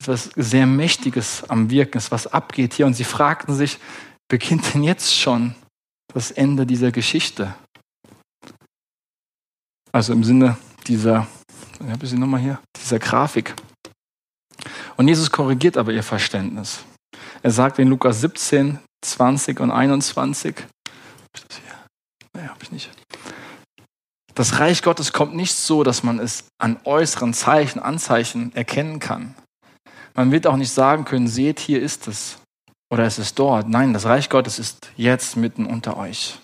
[0.00, 2.86] etwas sehr Mächtiges am Wirken ist, was abgeht hier.
[2.86, 3.78] Und sie fragten sich,
[4.28, 5.54] beginnt denn jetzt schon
[6.14, 7.54] das Ende dieser Geschichte?
[9.92, 11.26] Also im Sinne dieser,
[11.80, 13.54] ich habe sie nochmal hier, dieser Grafik.
[14.96, 16.82] Und Jesus korrigiert aber ihr Verständnis.
[17.42, 20.64] Er sagt in Lukas 17, 20 und 21,
[21.30, 21.74] das hier?
[22.32, 23.03] Nee, habe ich nicht.
[24.34, 29.34] Das Reich Gottes kommt nicht so, dass man es an äußeren Zeichen, Anzeichen erkennen kann.
[30.14, 32.38] Man wird auch nicht sagen können, seht, hier ist es
[32.90, 33.68] oder es ist dort.
[33.68, 36.38] Nein, das Reich Gottes ist jetzt mitten unter euch.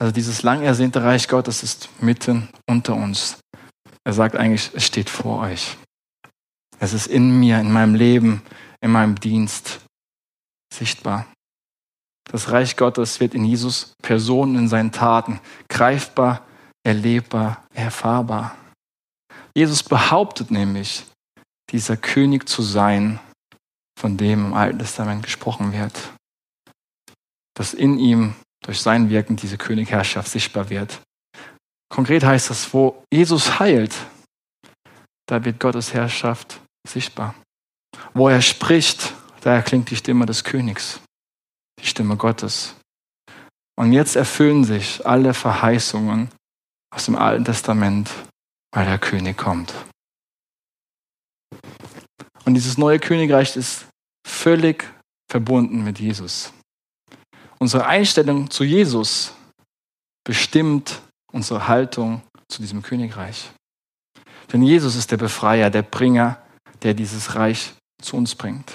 [0.00, 3.38] Also dieses lang ersehnte Reich Gottes ist mitten unter uns.
[4.04, 5.76] Er sagt eigentlich, es steht vor euch.
[6.78, 8.42] Es ist in mir, in meinem Leben,
[8.80, 9.80] in meinem Dienst
[10.72, 11.26] sichtbar.
[12.30, 16.46] Das Reich Gottes wird in Jesus Personen, in seinen Taten greifbar,
[16.84, 18.56] erlebbar, erfahrbar.
[19.54, 21.04] Jesus behauptet nämlich,
[21.70, 23.18] dieser König zu sein,
[23.98, 25.92] von dem im Alten Testament gesprochen wird.
[27.54, 31.00] Dass in ihm durch sein Wirken diese Königherrschaft sichtbar wird.
[31.92, 33.94] Konkret heißt das, wo Jesus heilt,
[35.26, 37.34] da wird Gottes Herrschaft sichtbar.
[38.14, 41.00] Wo er spricht, da erklingt die Stimme des Königs,
[41.80, 42.74] die Stimme Gottes.
[43.78, 46.28] Und jetzt erfüllen sich alle Verheißungen
[46.94, 48.10] aus dem Alten Testament,
[48.74, 49.72] weil der König kommt.
[52.44, 53.86] Und dieses neue Königreich ist
[54.26, 54.84] völlig
[55.30, 56.52] verbunden mit Jesus.
[57.58, 59.34] Unsere Einstellung zu Jesus
[60.24, 61.00] bestimmt
[61.32, 63.50] unsere Haltung zu diesem Königreich.
[64.52, 66.42] Denn Jesus ist der Befreier, der Bringer,
[66.82, 68.72] der dieses Reich zu uns bringt.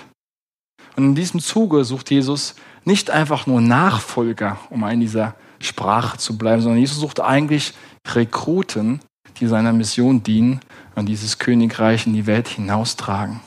[0.96, 2.56] Und in diesem Zuge sucht Jesus
[2.86, 7.74] nicht einfach nur Nachfolger, um in dieser Sprache zu bleiben, sondern Jesus sucht eigentlich
[8.08, 9.02] Rekruten,
[9.40, 10.62] die seiner Mission dienen
[10.96, 13.42] und dieses Königreich in die Welt hinaustragen.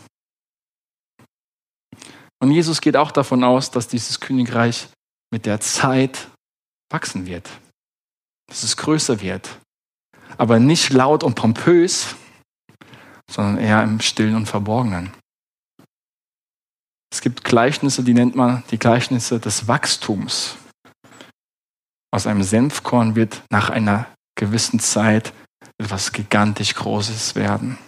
[2.41, 4.89] Und Jesus geht auch davon aus, dass dieses Königreich
[5.31, 6.29] mit der Zeit
[6.91, 7.49] wachsen wird,
[8.49, 9.59] dass es größer wird,
[10.37, 12.15] aber nicht laut und pompös,
[13.31, 15.13] sondern eher im stillen und verborgenen.
[17.11, 20.57] Es gibt Gleichnisse, die nennt man die Gleichnisse des Wachstums.
[22.11, 25.33] Aus einem Senfkorn wird nach einer gewissen Zeit
[25.79, 27.79] etwas gigantisch Großes werden.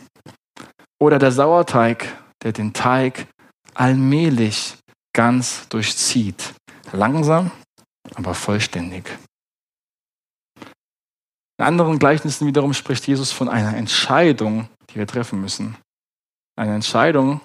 [1.00, 2.06] Oder der Sauerteig,
[2.42, 3.26] der den Teig
[3.74, 4.76] allmählich
[5.14, 6.54] ganz durchzieht.
[6.92, 7.50] Langsam,
[8.14, 9.04] aber vollständig.
[11.58, 15.76] In anderen Gleichnissen wiederum spricht Jesus von einer Entscheidung, die wir treffen müssen.
[16.56, 17.40] Eine Entscheidung,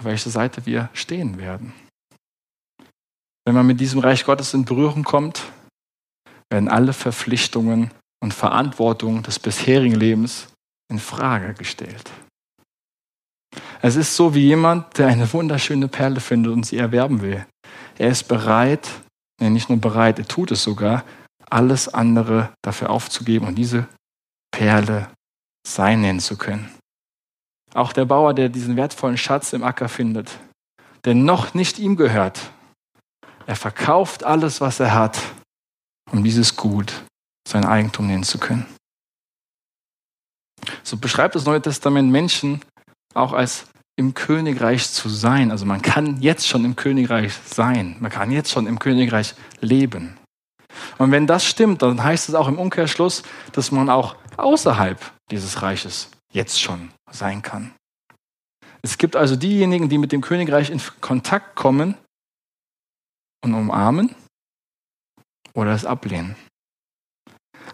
[0.00, 1.74] auf welcher Seite wir stehen werden.
[3.44, 5.42] Wenn man mit diesem Reich Gottes in Berührung kommt,
[6.50, 7.90] werden alle Verpflichtungen
[8.22, 10.48] und Verantwortung des bisherigen Lebens
[10.90, 12.10] in Frage gestellt.
[13.82, 17.44] Es ist so wie jemand, der eine wunderschöne Perle findet und sie erwerben will.
[17.98, 18.88] Er ist bereit,
[19.38, 21.04] nee, nicht nur bereit, er tut es sogar,
[21.50, 23.86] alles andere dafür aufzugeben und diese
[24.50, 25.10] Perle
[25.66, 26.70] sein nennen zu können.
[27.74, 30.38] Auch der Bauer, der diesen wertvollen Schatz im Acker findet,
[31.04, 32.50] der noch nicht ihm gehört,
[33.46, 35.18] er verkauft alles, was er hat,
[36.12, 37.02] um dieses Gut
[37.48, 38.66] sein Eigentum nennen zu können.
[40.82, 42.60] So beschreibt das Neue Testament Menschen
[43.14, 43.66] auch als
[43.96, 45.50] im Königreich zu sein.
[45.50, 47.96] Also man kann jetzt schon im Königreich sein.
[48.00, 50.16] Man kann jetzt schon im Königreich leben.
[50.98, 54.98] Und wenn das stimmt, dann heißt es auch im Umkehrschluss, dass man auch außerhalb
[55.30, 57.74] dieses Reiches jetzt schon sein kann.
[58.82, 61.94] Es gibt also diejenigen, die mit dem Königreich in Kontakt kommen
[63.44, 64.14] und umarmen
[65.54, 66.36] oder es ablehnen.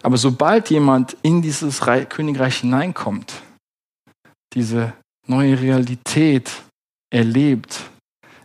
[0.03, 3.41] Aber sobald jemand in dieses Königreich hineinkommt,
[4.53, 4.93] diese
[5.25, 6.51] neue Realität
[7.09, 7.89] erlebt,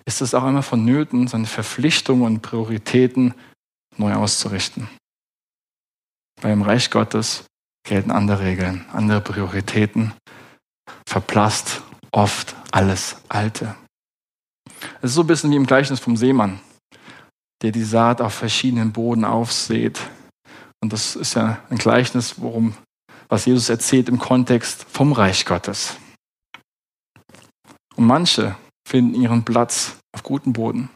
[0.04, 3.34] ist es auch immer vonnöten, seine Verpflichtungen und Prioritäten
[3.96, 4.88] neu auszurichten.
[6.40, 7.44] Beim Reich Gottes
[7.84, 10.12] gelten andere Regeln, andere Prioritäten,
[11.06, 13.74] verblasst oft alles Alte.
[15.00, 16.60] Es ist so ein bisschen wie im Gleichnis vom Seemann,
[17.62, 20.00] der die Saat auf verschiedenen Boden aufsät.
[20.82, 22.74] Und das ist ja ein Gleichnis, worum,
[23.28, 25.96] was Jesus erzählt im Kontext vom Reich Gottes.
[27.94, 28.56] Und manche
[28.86, 30.90] finden ihren Platz auf gutem Boden,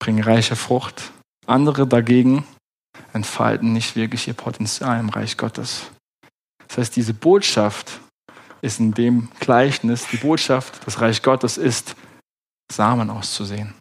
[0.00, 1.12] bringen reiche Frucht.
[1.46, 2.44] Andere dagegen
[3.12, 5.90] entfalten nicht wirklich ihr Potenzial im Reich Gottes.
[6.68, 8.00] Das heißt, diese Botschaft
[8.62, 11.96] ist in dem Gleichnis, die Botschaft des Reich Gottes ist,
[12.70, 13.74] Samen auszusehen.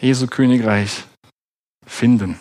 [0.00, 1.04] Jesu Königreich
[1.86, 2.38] finden.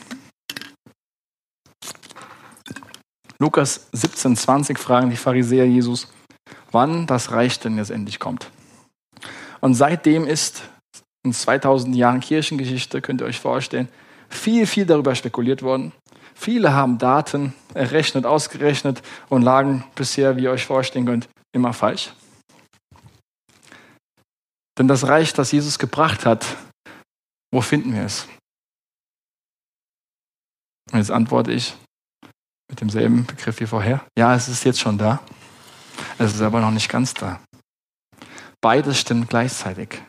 [3.39, 6.07] Lukas 17,20 fragen die Pharisäer Jesus,
[6.71, 8.49] wann das Reich denn jetzt endlich kommt.
[9.59, 10.63] Und seitdem ist
[11.25, 13.89] in 2000 Jahren Kirchengeschichte, könnt ihr euch vorstellen,
[14.29, 15.93] viel, viel darüber spekuliert worden.
[16.35, 22.13] Viele haben Daten errechnet, ausgerechnet und lagen bisher, wie ihr euch vorstellen könnt, immer falsch.
[24.77, 26.45] Denn das Reich, das Jesus gebracht hat,
[27.51, 28.27] wo finden wir es?
[30.91, 31.75] Und jetzt antworte ich
[32.69, 34.05] mit demselben Begriff wie vorher.
[34.17, 35.21] Ja, es ist jetzt schon da.
[36.17, 37.39] Es ist aber noch nicht ganz da.
[38.61, 40.01] Beides stimmt gleichzeitig.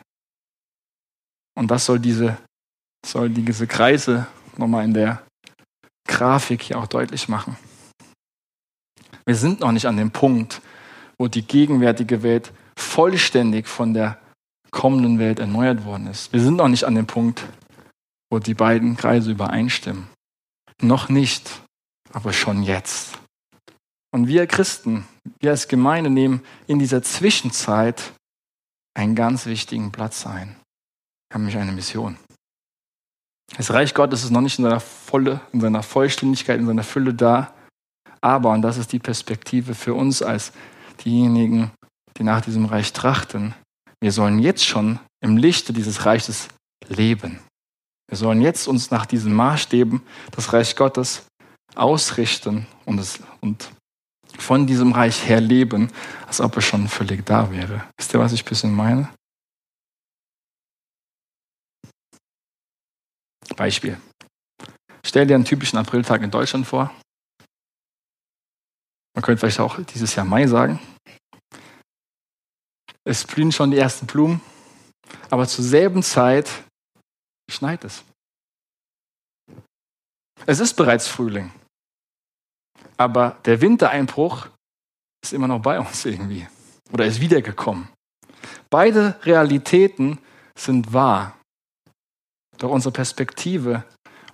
[1.57, 2.39] Und das soll diese,
[3.05, 5.24] soll diese Kreise nochmal in der
[6.07, 7.57] Grafik hier auch deutlich machen.
[9.27, 10.61] Wir sind noch nicht an dem Punkt,
[11.19, 14.19] wo die gegenwärtige Welt vollständig von der
[14.71, 16.33] kommenden Welt erneuert worden ist.
[16.33, 17.45] Wir sind noch nicht an dem Punkt,
[18.31, 20.09] wo die beiden Kreise übereinstimmen.
[20.83, 21.63] Noch nicht,
[22.13, 23.19] aber schon jetzt.
[24.13, 25.07] Und wir Christen,
[25.41, 28.13] wir als Gemeinde nehmen in dieser Zwischenzeit
[28.95, 30.57] einen ganz wichtigen Platz ein.
[31.29, 32.17] Wir haben nämlich eine Mission.
[33.57, 37.15] Das Reich Gottes ist noch nicht in seiner Volle, in seiner Vollständigkeit, in seiner Fülle
[37.15, 37.53] da.
[38.21, 40.53] Aber, und das ist die Perspektive für uns als
[41.05, 41.71] diejenigen,
[42.17, 43.55] die nach diesem Reich trachten,
[44.01, 46.49] wir sollen jetzt schon im Lichte dieses Reiches
[46.89, 47.41] leben.
[48.09, 50.03] Wir sollen jetzt uns nach diesen Maßstäben
[50.37, 51.27] des Reich Gottes
[51.75, 53.71] ausrichten und, es, und
[54.39, 55.91] von diesem Reich her leben,
[56.27, 57.85] als ob es schon völlig da wäre.
[57.97, 59.09] Wisst ihr, was ich ein bisschen meine?
[63.57, 64.01] Beispiel.
[65.05, 66.95] Stell dir einen typischen Apriltag in Deutschland vor.
[69.15, 70.81] Man könnte vielleicht auch dieses Jahr Mai sagen.
[73.05, 74.41] Es blühen schon die ersten Blumen,
[75.31, 76.51] aber zur selben Zeit
[77.51, 78.03] schneit es.
[80.47, 81.53] Es ist bereits Frühling,
[82.97, 84.49] aber der Wintereinbruch
[85.23, 86.49] ist immer noch bei uns irgendwie
[86.93, 87.89] oder ist wiedergekommen.
[88.71, 90.19] Beide Realitäten
[90.59, 91.39] sind wahr.
[92.59, 93.85] Doch unsere Perspektive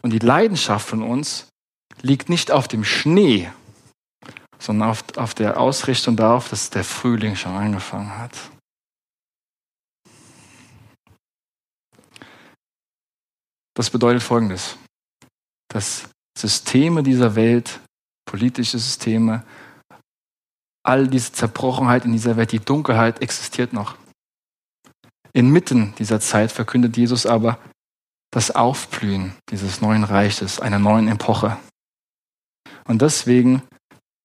[0.03, 1.49] und die Leidenschaft von uns
[2.03, 3.51] liegt nicht auf dem Schnee,
[4.59, 8.33] sondern auf, auf der Ausrichtung darauf, dass der Frühling schon angefangen hat.
[13.75, 14.77] Das bedeutet Folgendes,
[15.69, 17.81] dass Systeme dieser Welt,
[18.27, 19.45] politische Systeme,
[20.83, 23.97] all diese Zerbrochenheit in dieser Welt, die Dunkelheit existiert noch.
[25.33, 27.59] Inmitten dieser Zeit verkündet Jesus aber
[28.31, 31.57] das Aufblühen dieses neuen Reiches, einer neuen Epoche.
[32.87, 33.63] Und deswegen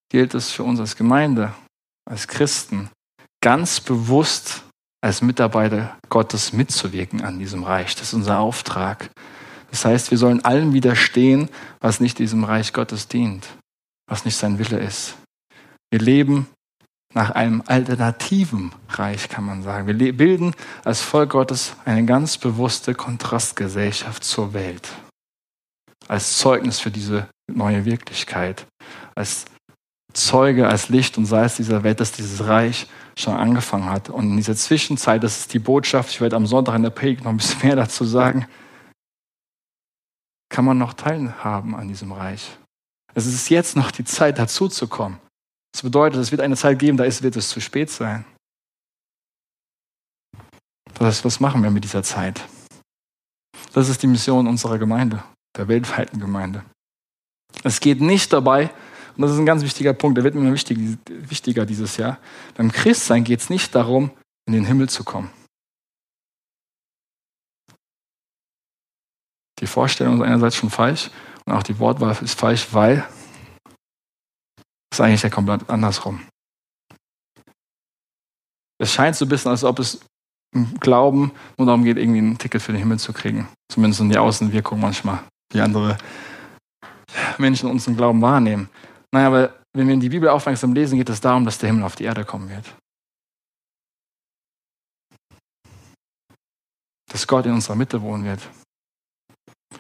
[0.09, 1.53] gilt es für uns als Gemeinde,
[2.07, 2.89] als Christen,
[3.41, 4.63] ganz bewusst
[5.01, 7.95] als Mitarbeiter Gottes mitzuwirken an diesem Reich.
[7.95, 9.11] Das ist unser Auftrag.
[9.69, 11.49] Das heißt, wir sollen allem widerstehen,
[11.79, 13.47] was nicht diesem Reich Gottes dient,
[14.07, 15.15] was nicht sein Wille ist.
[15.91, 16.47] Wir leben
[17.15, 19.87] nach einem alternativen Reich, kann man sagen.
[19.87, 20.53] Wir bilden
[20.83, 24.89] als Volk Gottes eine ganz bewusste Kontrastgesellschaft zur Welt.
[26.07, 28.67] Als Zeugnis für diese neue Wirklichkeit.
[29.15, 29.45] Als
[30.13, 32.87] Zeuge, als Licht und Salz dieser Welt, dass dieses Reich
[33.17, 34.09] schon angefangen hat.
[34.09, 37.23] Und in dieser Zwischenzeit, das ist die Botschaft, ich werde am Sonntag in der Predigt
[37.23, 38.45] noch ein bisschen mehr dazu sagen,
[40.49, 42.57] kann man noch teilhaben an diesem Reich.
[43.13, 45.19] Es ist jetzt noch die Zeit, dazuzukommen.
[45.75, 48.23] Das bedeutet, es wird eine Zeit geben, da wird es zu spät sein.
[50.93, 52.41] Das was machen wir mit dieser Zeit?
[53.73, 55.21] Das ist die Mission unserer Gemeinde,
[55.57, 56.63] der weltweiten Gemeinde.
[57.65, 58.69] Es geht nicht dabei,
[59.17, 62.19] und das ist ein ganz wichtiger Punkt, der wird mir wichtig, wichtiger dieses Jahr.
[62.55, 64.11] Beim Christsein geht es nicht darum,
[64.47, 65.29] in den Himmel zu kommen.
[69.59, 71.11] Die Vorstellung ist einerseits schon falsch
[71.45, 73.05] und auch die Wortwahl ist falsch, weil
[74.91, 76.21] ist eigentlich ja komplett andersrum.
[78.77, 80.05] Es scheint so ein bisschen, als ob es
[80.53, 83.47] im Glauben nur darum geht, irgendwie ein Ticket für den Himmel zu kriegen.
[83.71, 85.97] Zumindest in die Außenwirkung manchmal, wie andere
[87.37, 88.69] Menschen unseren Glauben wahrnehmen.
[89.11, 91.83] Naja, aber wenn wir in die Bibel aufmerksam lesen, geht es darum, dass der Himmel
[91.83, 92.75] auf die Erde kommen wird.
[97.11, 98.41] Dass Gott in unserer Mitte wohnen wird.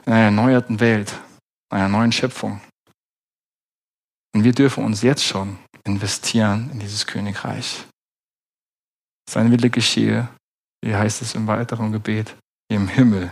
[0.05, 1.13] In einer erneuerten Welt,
[1.69, 2.61] einer neuen Schöpfung.
[4.35, 7.85] Und wir dürfen uns jetzt schon investieren in dieses Königreich.
[9.29, 10.27] Sein Wille geschehe,
[10.83, 12.35] wie heißt es im weiteren Gebet,
[12.69, 13.31] im Himmel,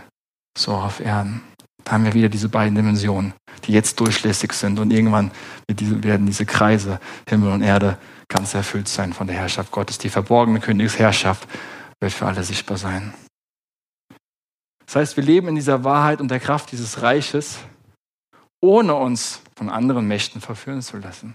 [0.56, 1.42] so auf Erden.
[1.84, 3.34] Da haben wir wieder diese beiden Dimensionen,
[3.64, 5.30] die jetzt durchlässig sind und irgendwann
[5.68, 6.98] werden diese Kreise,
[7.28, 7.98] Himmel und Erde,
[8.28, 9.98] ganz erfüllt sein von der Herrschaft Gottes.
[9.98, 11.46] Die verborgene Königsherrschaft
[12.00, 13.12] wird für alle sichtbar sein.
[14.86, 17.58] Das heißt, wir leben in dieser Wahrheit und der Kraft dieses Reiches,
[18.64, 21.34] ohne uns von anderen Mächten verführen zu lassen.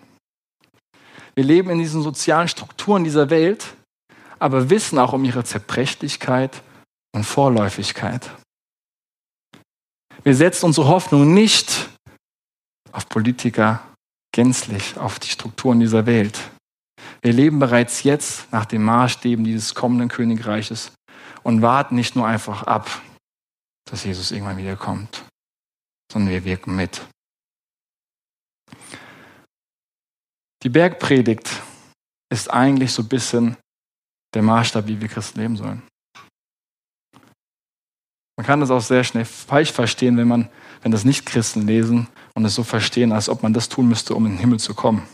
[1.36, 3.76] Wir leben in diesen sozialen Strukturen dieser Welt,
[4.40, 6.64] aber wissen auch um ihre Zerbrechlichkeit
[7.14, 8.32] und Vorläufigkeit.
[10.24, 11.90] Wir setzen unsere Hoffnung nicht
[12.92, 13.82] auf Politiker
[14.34, 16.40] gänzlich, auf die Strukturen dieser Welt.
[17.22, 20.92] Wir leben bereits jetzt nach den Maßstäben dieses kommenden Königreiches
[21.44, 22.90] und warten nicht nur einfach ab,
[23.90, 25.24] dass Jesus irgendwann wiederkommt,
[26.12, 27.02] sondern wir wirken mit.
[30.64, 31.50] Die Bergpredigt
[32.32, 33.58] ist eigentlich so ein bisschen
[34.34, 35.82] der Maßstab, wie wir Christen leben sollen.
[38.38, 40.50] Man kann das auch sehr schnell falsch verstehen, wenn man,
[40.82, 44.26] wenn das Nicht-Christen lesen und es so verstehen, als ob man das tun müsste, um
[44.26, 45.08] in den Himmel zu kommen.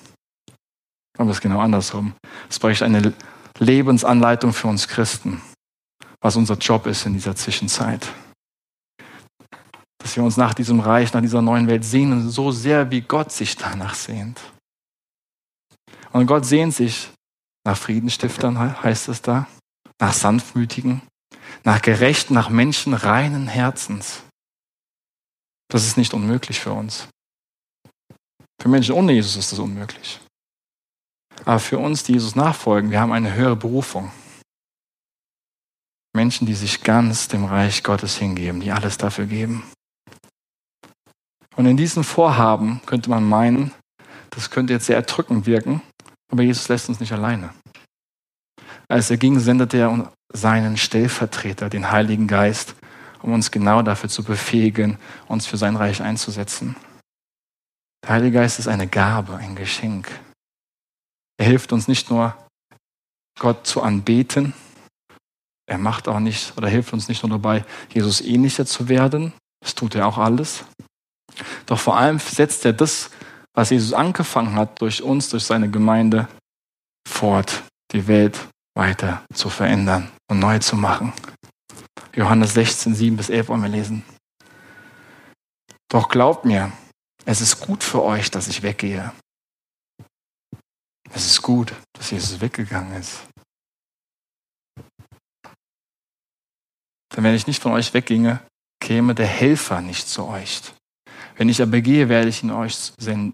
[1.17, 2.13] Aber es ist genau andersrum.
[2.49, 3.13] Es bräuchte eine
[3.57, 5.41] Lebensanleitung für uns Christen,
[6.21, 8.07] was unser Job ist in dieser Zwischenzeit.
[9.97, 13.31] Dass wir uns nach diesem Reich, nach dieser neuen Welt sehnen, so sehr wie Gott
[13.31, 14.39] sich danach sehnt.
[16.16, 17.11] Und Gott sehnt sich
[17.66, 19.47] nach Friedenstiftern, heißt es da,
[19.99, 21.01] nach Sanftmütigen,
[21.66, 24.24] nach Gerechten, nach Menschen reinen Herzens.
[25.68, 27.09] Das ist nicht unmöglich für uns.
[28.61, 30.22] Für Menschen ohne Jesus ist das unmöglich.
[31.43, 34.09] Aber für uns, die Jesus nachfolgen, wir haben eine höhere Berufung.
[36.16, 39.70] Menschen, die sich ganz dem Reich Gottes hingeben, die alles dafür geben.
[41.57, 43.74] Und in diesem Vorhaben könnte man meinen,
[44.30, 45.82] das könnte jetzt sehr erdrückend wirken,
[46.32, 47.53] aber Jesus lässt uns nicht alleine.
[48.88, 52.76] Als er ging, sendete er seinen Stellvertreter, den Heiligen Geist,
[53.21, 54.97] um uns genau dafür zu befähigen,
[55.28, 56.76] uns für sein Reich einzusetzen.
[58.03, 60.07] Der Heilige Geist ist eine Gabe, ein Geschenk.
[61.38, 62.38] Er hilft uns nicht nur,
[63.39, 64.53] Gott zu anbeten,
[65.67, 69.76] er macht auch nicht oder hilft uns nicht nur dabei, Jesus ähnlicher zu werden, das
[69.76, 70.63] tut er auch alles.
[71.65, 73.09] Doch vor allem setzt er das,
[73.55, 76.27] was Jesus angefangen hat, durch uns, durch seine Gemeinde
[77.07, 78.47] fort, die Welt
[78.77, 81.13] weiter zu verändern und neu zu machen.
[82.13, 84.03] Johannes 16, 7 bis 11 wollen wir lesen.
[85.89, 86.71] Doch glaubt mir,
[87.25, 89.13] es ist gut für euch, dass ich weggehe.
[91.13, 93.25] Es ist gut, dass Jesus weggegangen ist.
[97.15, 98.41] Denn wenn ich nicht von euch wegginge,
[98.81, 100.61] käme der Helfer nicht zu euch.
[101.37, 103.33] Wenn ich aber gehe, werde ich ihn euch senden.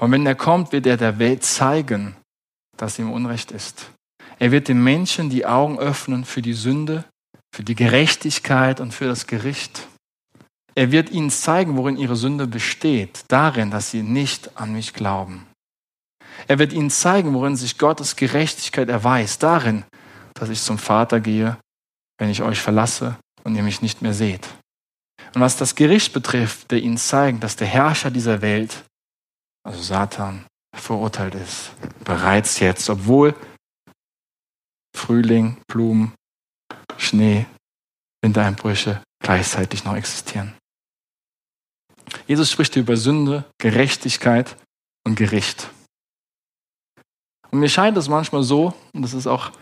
[0.00, 2.16] Und wenn er kommt, wird er der Welt zeigen,
[2.76, 3.90] dass ihm Unrecht ist.
[4.38, 7.04] Er wird den Menschen die Augen öffnen für die Sünde,
[7.54, 9.86] für die Gerechtigkeit und für das Gericht.
[10.74, 15.46] Er wird ihnen zeigen, worin ihre Sünde besteht, darin, dass sie nicht an mich glauben.
[16.48, 19.84] Er wird ihnen zeigen, worin sich Gottes Gerechtigkeit erweist, darin,
[20.32, 21.58] dass ich zum Vater gehe,
[22.18, 24.48] wenn ich euch verlasse und ihr mich nicht mehr seht.
[25.34, 28.84] Und was das Gericht betrifft, der ihnen zeigen, dass der Herrscher dieser Welt,
[29.62, 31.72] also Satan, verurteilt ist.
[32.04, 33.34] Bereits jetzt, obwohl
[34.96, 36.12] Frühling, Blumen,
[36.96, 37.46] Schnee,
[38.22, 40.54] Wintereinbrüche gleichzeitig noch existieren.
[42.26, 44.56] Jesus spricht über Sünde, Gerechtigkeit
[45.06, 45.70] und Gericht.
[47.50, 49.52] Und mir scheint es manchmal so, und das ist auch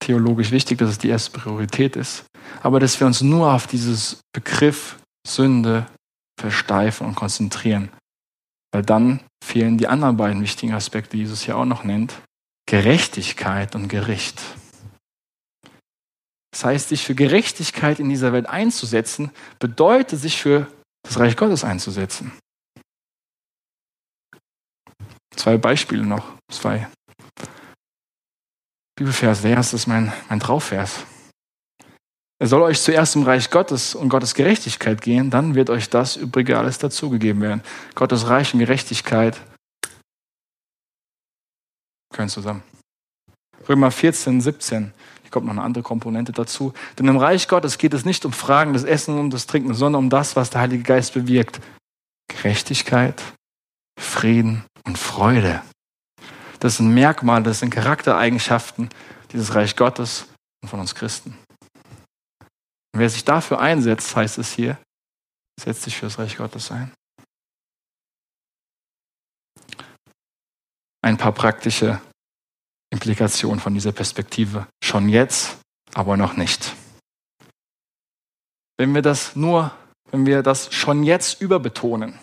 [0.00, 2.24] theologisch wichtig, dass es die erste Priorität ist,
[2.62, 5.86] aber dass wir uns nur auf dieses Begriff Sünde
[6.40, 7.90] versteifen und konzentrieren.
[8.72, 12.20] Weil dann fehlen die anderen beiden wichtigen Aspekte, die Jesus hier auch noch nennt,
[12.66, 14.40] Gerechtigkeit und Gericht.
[16.52, 20.66] Das heißt, sich für Gerechtigkeit in dieser Welt einzusetzen, bedeutet, sich für
[21.02, 22.32] das Reich Gottes einzusetzen.
[25.34, 26.88] Zwei Beispiele noch, zwei.
[28.96, 31.04] Bibelvers, der erste ist mein, mein Trauvers.
[32.40, 36.16] Er soll euch zuerst im Reich Gottes und Gottes Gerechtigkeit gehen, dann wird euch das
[36.16, 37.62] Übrige alles dazugegeben werden.
[37.96, 39.40] Gottes Reich und Gerechtigkeit
[42.12, 42.62] gehören zusammen.
[43.68, 44.92] Römer 14, 17.
[45.22, 46.72] Hier kommt noch eine andere Komponente dazu.
[46.98, 50.04] Denn im Reich Gottes geht es nicht um Fragen des Essen und des Trinken, sondern
[50.04, 51.60] um das, was der Heilige Geist bewirkt.
[52.28, 53.20] Gerechtigkeit,
[54.00, 55.60] Frieden und Freude.
[56.60, 58.88] Das sind Merkmale, das sind Charaktereigenschaften
[59.32, 60.26] dieses Reich Gottes
[60.62, 61.36] und von uns Christen.
[62.92, 64.78] Und wer sich dafür einsetzt, heißt es hier,
[65.60, 66.92] setzt sich für das Reich Gottes ein.
[71.02, 72.00] Ein paar praktische
[72.90, 74.66] Implikation von dieser Perspektive.
[74.82, 75.58] Schon jetzt,
[75.94, 76.74] aber noch nicht.
[78.78, 79.72] Wenn wir das nur,
[80.10, 82.18] wenn wir das schon jetzt überbetonen,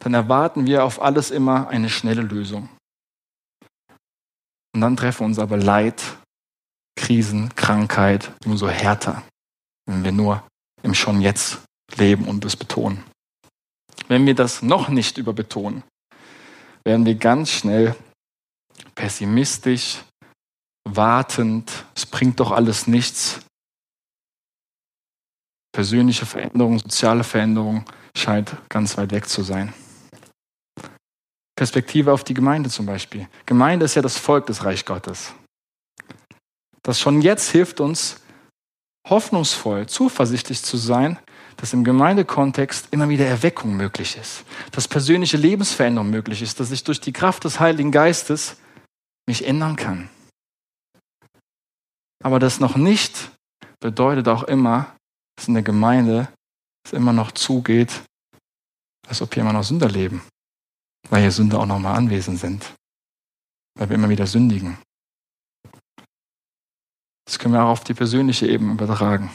[0.00, 2.68] dann erwarten wir auf alles immer eine schnelle Lösung.
[4.74, 6.02] Und dann treffen uns aber Leid,
[6.96, 9.22] Krisen, Krankheit umso härter,
[9.88, 10.46] wenn wir nur
[10.82, 11.58] im Schon jetzt
[11.96, 13.02] leben und es betonen.
[14.06, 15.82] Wenn wir das noch nicht überbetonen,
[16.84, 17.96] werden wir ganz schnell
[18.94, 19.98] pessimistisch,
[20.84, 23.40] wartend, es bringt doch alles nichts.
[25.72, 27.84] Persönliche Veränderung, soziale Veränderung
[28.16, 29.72] scheint ganz weit weg zu sein.
[31.56, 33.28] Perspektive auf die Gemeinde zum Beispiel.
[33.46, 35.34] Gemeinde ist ja das Volk des Reich Gottes.
[36.82, 38.20] Das schon jetzt hilft uns,
[39.10, 41.18] hoffnungsvoll, zuversichtlich zu sein,
[41.56, 46.84] dass im Gemeindekontext immer wieder Erweckung möglich ist, dass persönliche Lebensveränderung möglich ist, dass ich
[46.84, 48.56] durch die Kraft des Heiligen Geistes
[49.26, 50.08] mich ändern kann.
[52.22, 53.30] Aber das noch nicht
[53.80, 54.94] bedeutet auch immer,
[55.36, 56.28] dass in der Gemeinde
[56.84, 58.02] es immer noch zugeht,
[59.06, 60.22] als ob hier immer noch Sünder leben,
[61.10, 62.74] weil hier Sünder auch noch mal anwesend sind,
[63.76, 64.78] weil wir immer wieder sündigen.
[67.28, 69.30] Das können wir auch auf die persönliche Ebene übertragen.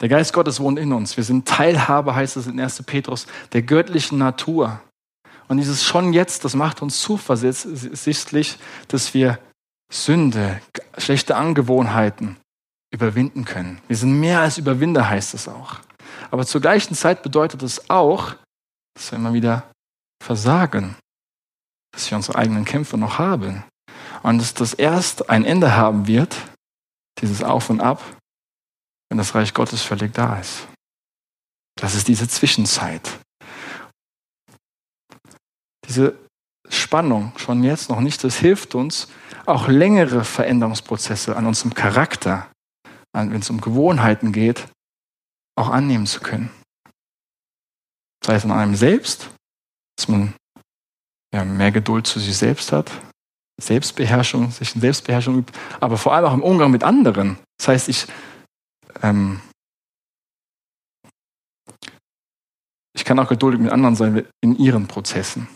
[0.00, 1.16] Der Geist Gottes wohnt in uns.
[1.16, 2.84] Wir sind Teilhabe, heißt es in 1.
[2.84, 4.80] Petrus, der göttlichen Natur.
[5.48, 8.56] Und dieses schon jetzt, das macht uns zuversichtlich,
[8.86, 9.40] dass wir
[9.92, 10.60] Sünde,
[10.96, 12.36] schlechte Angewohnheiten
[12.92, 13.80] überwinden können.
[13.88, 15.80] Wir sind mehr als Überwinder, heißt es auch.
[16.30, 18.36] Aber zur gleichen Zeit bedeutet es auch,
[18.94, 19.68] dass wir immer wieder
[20.22, 20.94] versagen,
[21.90, 23.64] dass wir unsere eigenen Kämpfe noch haben
[24.24, 26.34] und dass das erst ein Ende haben wird,
[27.20, 28.02] dieses Auf und Ab,
[29.08, 30.66] wenn das Reich Gottes völlig da ist.
[31.76, 33.20] Das ist diese Zwischenzeit.
[35.86, 36.18] Diese
[36.70, 39.08] Spannung schon jetzt noch nicht, das hilft uns,
[39.44, 42.50] auch längere Veränderungsprozesse an unserem Charakter,
[43.12, 44.66] wenn es um Gewohnheiten geht,
[45.56, 46.50] auch annehmen zu können.
[48.24, 49.28] Sei es an einem selbst,
[49.96, 50.34] dass man
[51.34, 52.90] ja, mehr Geduld zu sich selbst hat,
[53.60, 57.38] Selbstbeherrschung, sich in Selbstbeherrschung übt, aber vor allem auch im Umgang mit anderen.
[57.58, 58.06] Das heißt, ich
[59.02, 59.40] ähm,
[62.94, 65.48] ich kann auch geduldig mit anderen sein in ihren Prozessen.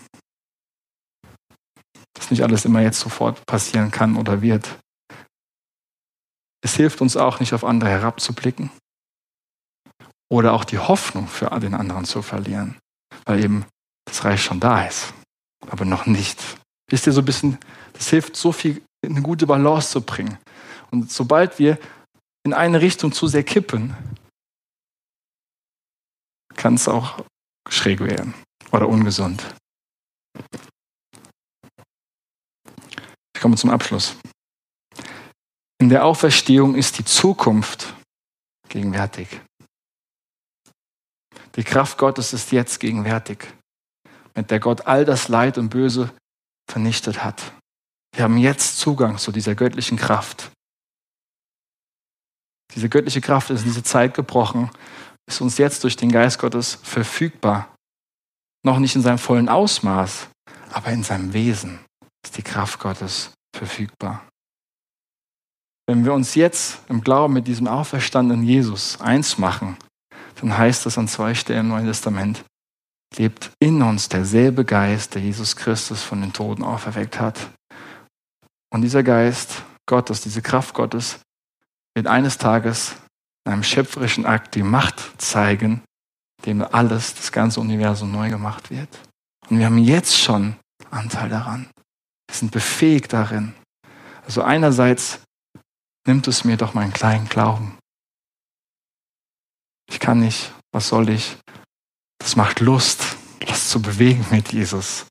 [2.14, 4.78] Dass nicht alles immer jetzt sofort passieren kann oder wird.
[6.62, 8.70] Es hilft uns auch nicht auf andere herabzublicken
[10.30, 12.76] oder auch die Hoffnung für den anderen zu verlieren,
[13.24, 13.64] weil eben
[14.04, 15.14] das Reich schon da ist,
[15.70, 16.58] aber noch nicht.
[16.90, 17.58] Wisst ihr, so ein bisschen,
[17.92, 20.38] das hilft so viel, eine gute Balance zu bringen.
[20.90, 21.78] Und sobald wir
[22.44, 23.94] in eine Richtung zu sehr kippen,
[26.56, 27.24] kann es auch
[27.68, 28.34] schräg werden
[28.72, 29.44] oder ungesund.
[33.34, 34.16] Ich komme zum Abschluss.
[35.80, 37.94] In der Auferstehung ist die Zukunft
[38.68, 39.40] gegenwärtig.
[41.54, 43.46] Die Kraft Gottes ist jetzt gegenwärtig,
[44.34, 46.12] mit der Gott all das Leid und Böse
[46.70, 47.52] vernichtet hat.
[48.14, 50.50] Wir haben jetzt Zugang zu dieser göttlichen Kraft.
[52.74, 54.70] Diese göttliche Kraft ist in diese Zeit gebrochen,
[55.28, 57.74] ist uns jetzt durch den Geist Gottes verfügbar.
[58.64, 60.28] Noch nicht in seinem vollen Ausmaß,
[60.72, 61.80] aber in seinem Wesen
[62.24, 64.26] ist die Kraft Gottes verfügbar.
[65.86, 69.78] Wenn wir uns jetzt im Glauben mit diesem auferstandenen Jesus eins machen,
[70.40, 72.44] dann heißt es an zwei Stellen im Neuen Testament,
[73.16, 77.50] lebt in uns derselbe Geist, der Jesus Christus von den Toten auferweckt hat.
[78.70, 81.20] Und dieser Geist Gottes, diese Kraft Gottes,
[81.94, 82.96] wird eines Tages
[83.44, 85.82] in einem schöpferischen Akt die Macht zeigen,
[86.44, 88.88] dem alles, das ganze Universum neu gemacht wird.
[89.48, 90.56] Und wir haben jetzt schon
[90.90, 91.68] Anteil daran.
[92.28, 93.54] Wir sind befähigt darin.
[94.24, 95.20] Also einerseits
[96.06, 97.78] nimmt es mir doch meinen kleinen Glauben.
[99.90, 101.38] Ich kann nicht, was soll ich?
[102.18, 103.16] Das macht Lust,
[103.46, 105.06] was zu bewegen mit Jesus.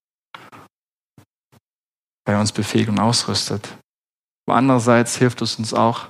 [2.25, 3.77] Weil er uns befähigt und ausrüstet.
[4.45, 6.07] Aber andererseits hilft es uns auch,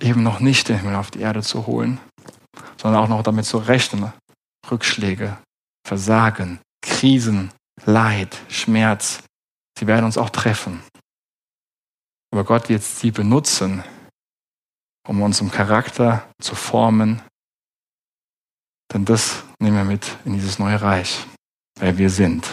[0.00, 2.00] eben noch nicht den Himmel auf die Erde zu holen,
[2.76, 4.12] sondern auch noch damit zu rechnen.
[4.70, 5.38] Rückschläge,
[5.86, 7.50] Versagen, Krisen,
[7.84, 9.22] Leid, Schmerz,
[9.78, 10.82] sie werden uns auch treffen.
[12.32, 13.82] Aber Gott wird sie benutzen,
[15.06, 17.22] um unseren Charakter zu formen.
[18.92, 21.26] Denn das nehmen wir mit in dieses neue Reich,
[21.78, 22.46] wer wir sind.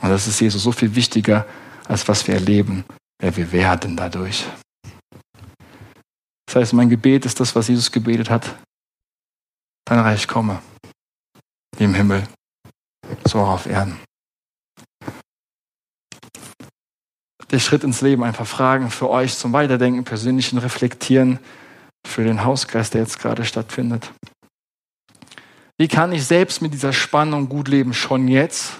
[0.00, 1.46] Und das ist Jesus so viel wichtiger,
[1.88, 2.84] als was wir erleben,
[3.18, 4.46] wer wir werden dadurch.
[6.46, 8.54] Das heißt, mein Gebet ist das, was Jesus gebetet hat.
[9.86, 10.60] Dein Reich komme,
[11.76, 12.26] wie im Himmel,
[13.24, 13.98] so auch auf Erden.
[17.50, 21.38] Der Schritt ins Leben, einfach Fragen für euch zum Weiterdenken, persönlichen Reflektieren,
[22.06, 24.12] für den Hauskreis, der jetzt gerade stattfindet.
[25.78, 27.94] Wie kann ich selbst mit dieser Spannung gut leben?
[27.94, 28.78] Schon jetzt,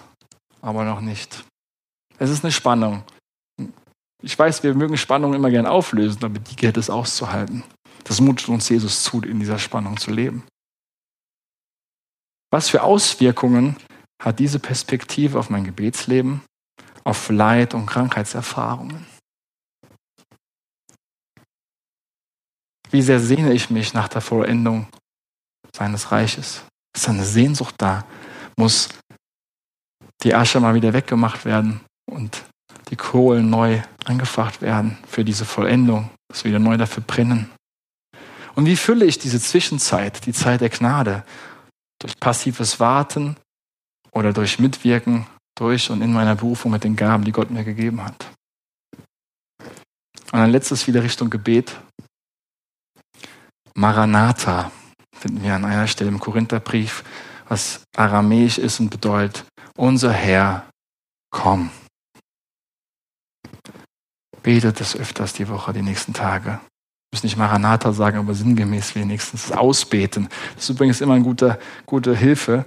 [0.60, 1.44] aber noch nicht.
[2.18, 3.02] Es ist eine Spannung.
[4.22, 7.64] Ich weiß, wir mögen Spannungen immer gern auflösen, aber die gilt es auszuhalten.
[8.04, 10.44] Das mutet uns Jesus zu, in dieser Spannung zu leben.
[12.50, 13.76] Was für Auswirkungen
[14.22, 16.42] hat diese Perspektive auf mein Gebetsleben,
[17.02, 19.06] auf Leid und Krankheitserfahrungen?
[22.90, 24.86] Wie sehr sehne ich mich nach der Vollendung
[25.74, 26.62] seines Reiches?
[26.94, 28.04] Ist eine Sehnsucht da?
[28.56, 28.88] Muss
[30.22, 32.44] die Asche mal wieder weggemacht werden und
[32.90, 37.50] die Kohlen neu angefacht werden für diese Vollendung, dass wir wieder neu dafür brennen?
[38.54, 41.24] Und wie fülle ich diese Zwischenzeit, die Zeit der Gnade?
[41.98, 43.36] Durch passives Warten
[44.10, 48.04] oder durch Mitwirken, durch und in meiner Berufung mit den Gaben, die Gott mir gegeben
[48.04, 48.26] hat.
[50.32, 51.78] Und ein letztes wieder Richtung Gebet.
[53.74, 54.70] Maranatha
[55.22, 57.04] finden wir an einer Stelle im Korintherbrief,
[57.48, 59.44] was aramäisch ist und bedeutet,
[59.76, 60.68] unser Herr,
[61.30, 61.70] komm.
[64.42, 66.58] Betet es öfters die Woche, die nächsten Tage.
[67.12, 70.28] Ich muss nicht Maranatha sagen, aber sinngemäß wenigstens ausbeten.
[70.56, 72.64] Das ist übrigens immer eine gute, gute Hilfe,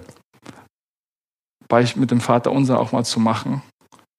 [1.96, 3.60] mit dem Vater unser auch mal zu machen.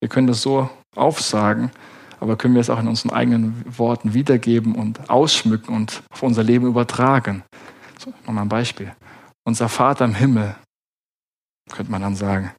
[0.00, 1.72] Wir können das so aufsagen,
[2.20, 6.44] aber können wir es auch in unseren eigenen Worten wiedergeben und ausschmücken und auf unser
[6.44, 7.42] Leben übertragen.
[7.98, 8.94] So, nochmal ein Beispiel.
[9.44, 10.54] Unser Vater im Himmel,
[11.70, 12.52] könnte man dann sagen,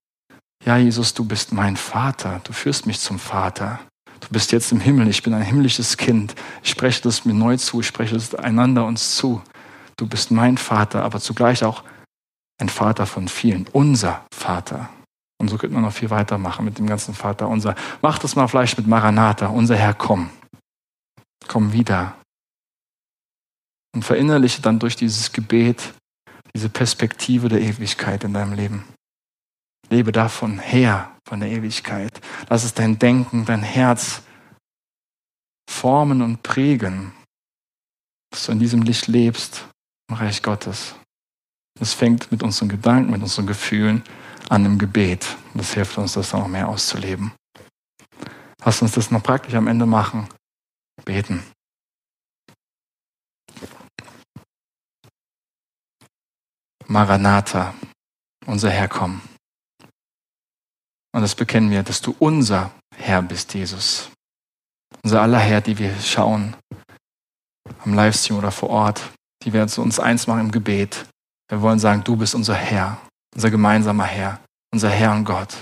[0.65, 3.79] ja Jesus, du bist mein Vater, du führst mich zum Vater.
[4.19, 6.35] Du bist jetzt im Himmel, ich bin ein himmlisches Kind.
[6.61, 9.41] Ich spreche das mir neu zu, ich spreche es einander uns zu.
[9.95, 11.83] Du bist mein Vater, aber zugleich auch
[12.59, 14.89] ein Vater von vielen, unser Vater.
[15.41, 17.75] Und so könnte man noch viel weitermachen mit dem ganzen Vater unser.
[18.01, 20.29] Mach das mal vielleicht mit Maranatha, unser Herr, komm.
[21.47, 22.18] Komm wieder.
[23.93, 25.93] Und verinnerliche dann durch dieses Gebet
[26.53, 28.85] diese Perspektive der Ewigkeit in deinem Leben.
[29.89, 32.19] Lebe davon her, von der Ewigkeit.
[32.49, 34.21] Lass es dein Denken, dein Herz
[35.69, 37.13] formen und prägen,
[38.31, 39.67] dass du in diesem Licht lebst,
[40.09, 40.95] im Reich Gottes.
[41.79, 44.03] Es fängt mit unseren Gedanken, mit unseren Gefühlen
[44.49, 45.37] an im Gebet.
[45.53, 47.31] Das hilft uns, das noch mehr auszuleben.
[48.63, 50.27] Lass uns das noch praktisch am Ende machen.
[51.05, 51.43] Beten.
[56.89, 57.75] Maranatha,
[58.47, 59.21] unser Herr, komm.
[61.13, 64.09] Und das bekennen wir, dass du unser Herr bist, Jesus.
[65.03, 66.55] Unser aller Herr, die wir schauen
[67.83, 69.11] am Livestream oder vor Ort,
[69.43, 71.05] die wir zu uns eins machen im Gebet.
[71.47, 72.99] Wir wollen sagen, du bist unser Herr,
[73.35, 74.43] unser gemeinsamer Herr,
[74.73, 75.55] unser Herr und Gott.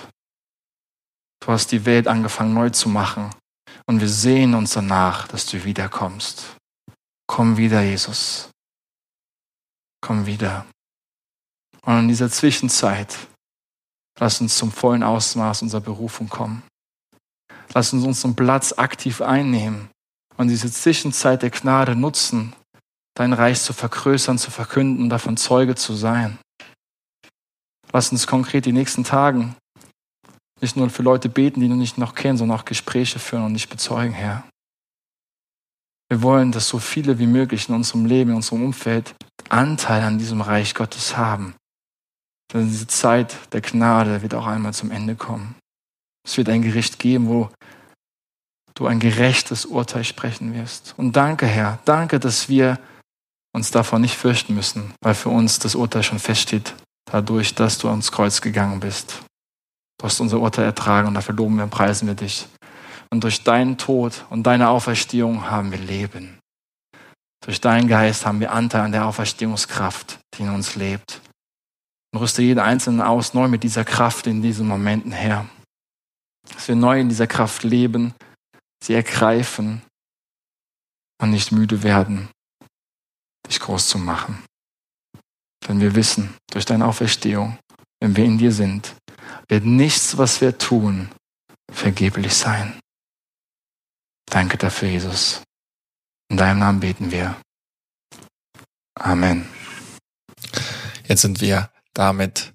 [1.42, 3.32] Du hast die Welt angefangen neu zu machen
[3.86, 6.56] und wir sehen uns danach, dass du wiederkommst.
[7.28, 8.50] Komm wieder, Jesus.
[10.00, 10.66] Komm wieder.
[11.88, 13.18] Und in dieser Zwischenzeit,
[14.20, 16.64] lass uns zum vollen Ausmaß unserer Berufung kommen.
[17.74, 19.90] Lass uns unseren Platz aktiv einnehmen
[20.36, 22.54] und diese Zwischenzeit der Gnade nutzen,
[23.14, 26.38] dein Reich zu vergrößern, zu verkünden davon Zeuge zu sein.
[27.94, 29.56] Lass uns konkret die nächsten Tagen
[30.60, 33.54] nicht nur für Leute beten, die du nicht noch kennen, sondern auch Gespräche führen und
[33.54, 34.44] dich bezeugen, Herr.
[36.10, 39.16] Wir wollen, dass so viele wie möglich in unserem Leben, in unserem Umfeld
[39.48, 41.56] Anteil an diesem Reich Gottes haben.
[42.54, 45.56] Denn diese Zeit der Gnade wird auch einmal zum Ende kommen.
[46.26, 47.50] Es wird ein Gericht geben, wo
[48.74, 50.94] du ein gerechtes Urteil sprechen wirst.
[50.98, 52.80] Und danke, Herr, danke, dass wir
[53.54, 56.76] uns davon nicht fürchten müssen, weil für uns das Urteil schon feststeht,
[57.12, 59.22] dadurch, dass du ans Kreuz gegangen bist.
[60.00, 62.48] Du hast unser Urteil ertragen und dafür loben wir und preisen wir dich.
[63.10, 66.38] Und durch deinen Tod und deine Auferstehung haben wir Leben.
[67.44, 71.22] Durch deinen Geist haben wir Anteil an der Auferstehungskraft, die in uns lebt.
[72.16, 75.48] Rüste jeden Einzelnen aus, neu mit dieser Kraft in diesen Momenten her.
[76.50, 78.14] Dass wir neu in dieser Kraft leben,
[78.84, 79.82] sie ergreifen
[81.22, 82.30] und nicht müde werden,
[83.48, 84.44] dich groß zu machen.
[85.68, 87.58] Denn wir wissen, durch deine Auferstehung,
[88.00, 88.96] wenn wir in dir sind,
[89.50, 91.10] wird nichts, was wir tun,
[91.72, 92.80] vergeblich sein.
[94.30, 95.42] Danke dafür, Jesus.
[96.30, 97.40] In deinem Namen beten wir.
[98.96, 99.48] Amen.
[101.08, 102.54] Jetzt sind wir damit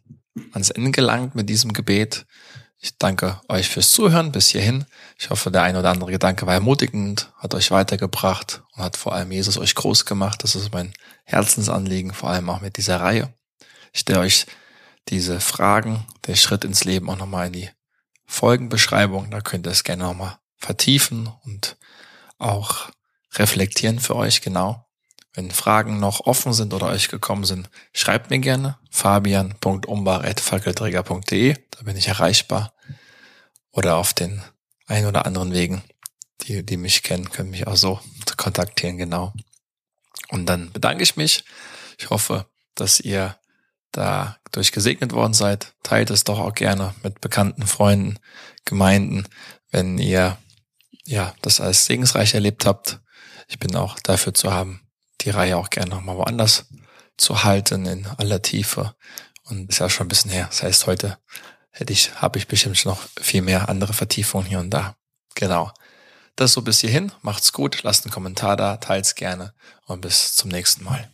[0.53, 2.27] ans Ende gelangt mit diesem Gebet.
[2.79, 4.87] Ich danke euch fürs Zuhören bis hierhin.
[5.19, 9.15] Ich hoffe, der ein oder andere Gedanke war ermutigend, hat euch weitergebracht und hat vor
[9.15, 10.43] allem Jesus euch groß gemacht.
[10.43, 10.93] Das ist mein
[11.25, 13.33] Herzensanliegen, vor allem auch mit dieser Reihe.
[13.93, 14.47] Ich stelle euch
[15.09, 17.71] diese Fragen, der Schritt ins Leben auch nochmal in die
[18.27, 19.31] Folgenbeschreibung.
[19.31, 21.77] Da könnt ihr es gerne nochmal vertiefen und
[22.39, 22.91] auch
[23.35, 24.87] reflektieren für euch genau.
[25.35, 31.97] Wenn Fragen noch offen sind oder euch gekommen sind, schreibt mir gerne fabian.umbach.fackelträger.de, da bin
[31.97, 32.75] ich erreichbar.
[33.71, 34.43] Oder auf den
[34.87, 35.83] ein oder anderen Wegen
[36.43, 38.01] die, die mich kennen, können mich auch so
[38.37, 39.33] kontaktieren, genau.
[40.29, 41.45] Und dann bedanke ich mich.
[41.99, 43.37] Ich hoffe, dass ihr
[43.93, 45.75] da durch gesegnet worden seid.
[45.83, 48.19] Teilt es doch auch gerne mit bekannten Freunden,
[48.65, 49.27] Gemeinden,
[49.71, 50.39] wenn ihr
[51.05, 53.01] ja das als segensreich erlebt habt.
[53.49, 54.82] Ich bin auch dafür zu haben,
[55.25, 56.67] die Reihe auch gerne nochmal woanders
[57.17, 58.95] zu halten in aller Tiefe.
[59.45, 60.47] Und ist ja schon ein bisschen her.
[60.49, 61.19] Das heißt, heute
[61.71, 64.97] hätte ich, habe ich bestimmt noch viel mehr andere Vertiefungen hier und da.
[65.35, 65.73] Genau.
[66.37, 67.13] Das so bis hierhin.
[67.23, 69.53] Macht's gut, lasst einen Kommentar da, teilt's gerne
[69.87, 71.11] und bis zum nächsten Mal.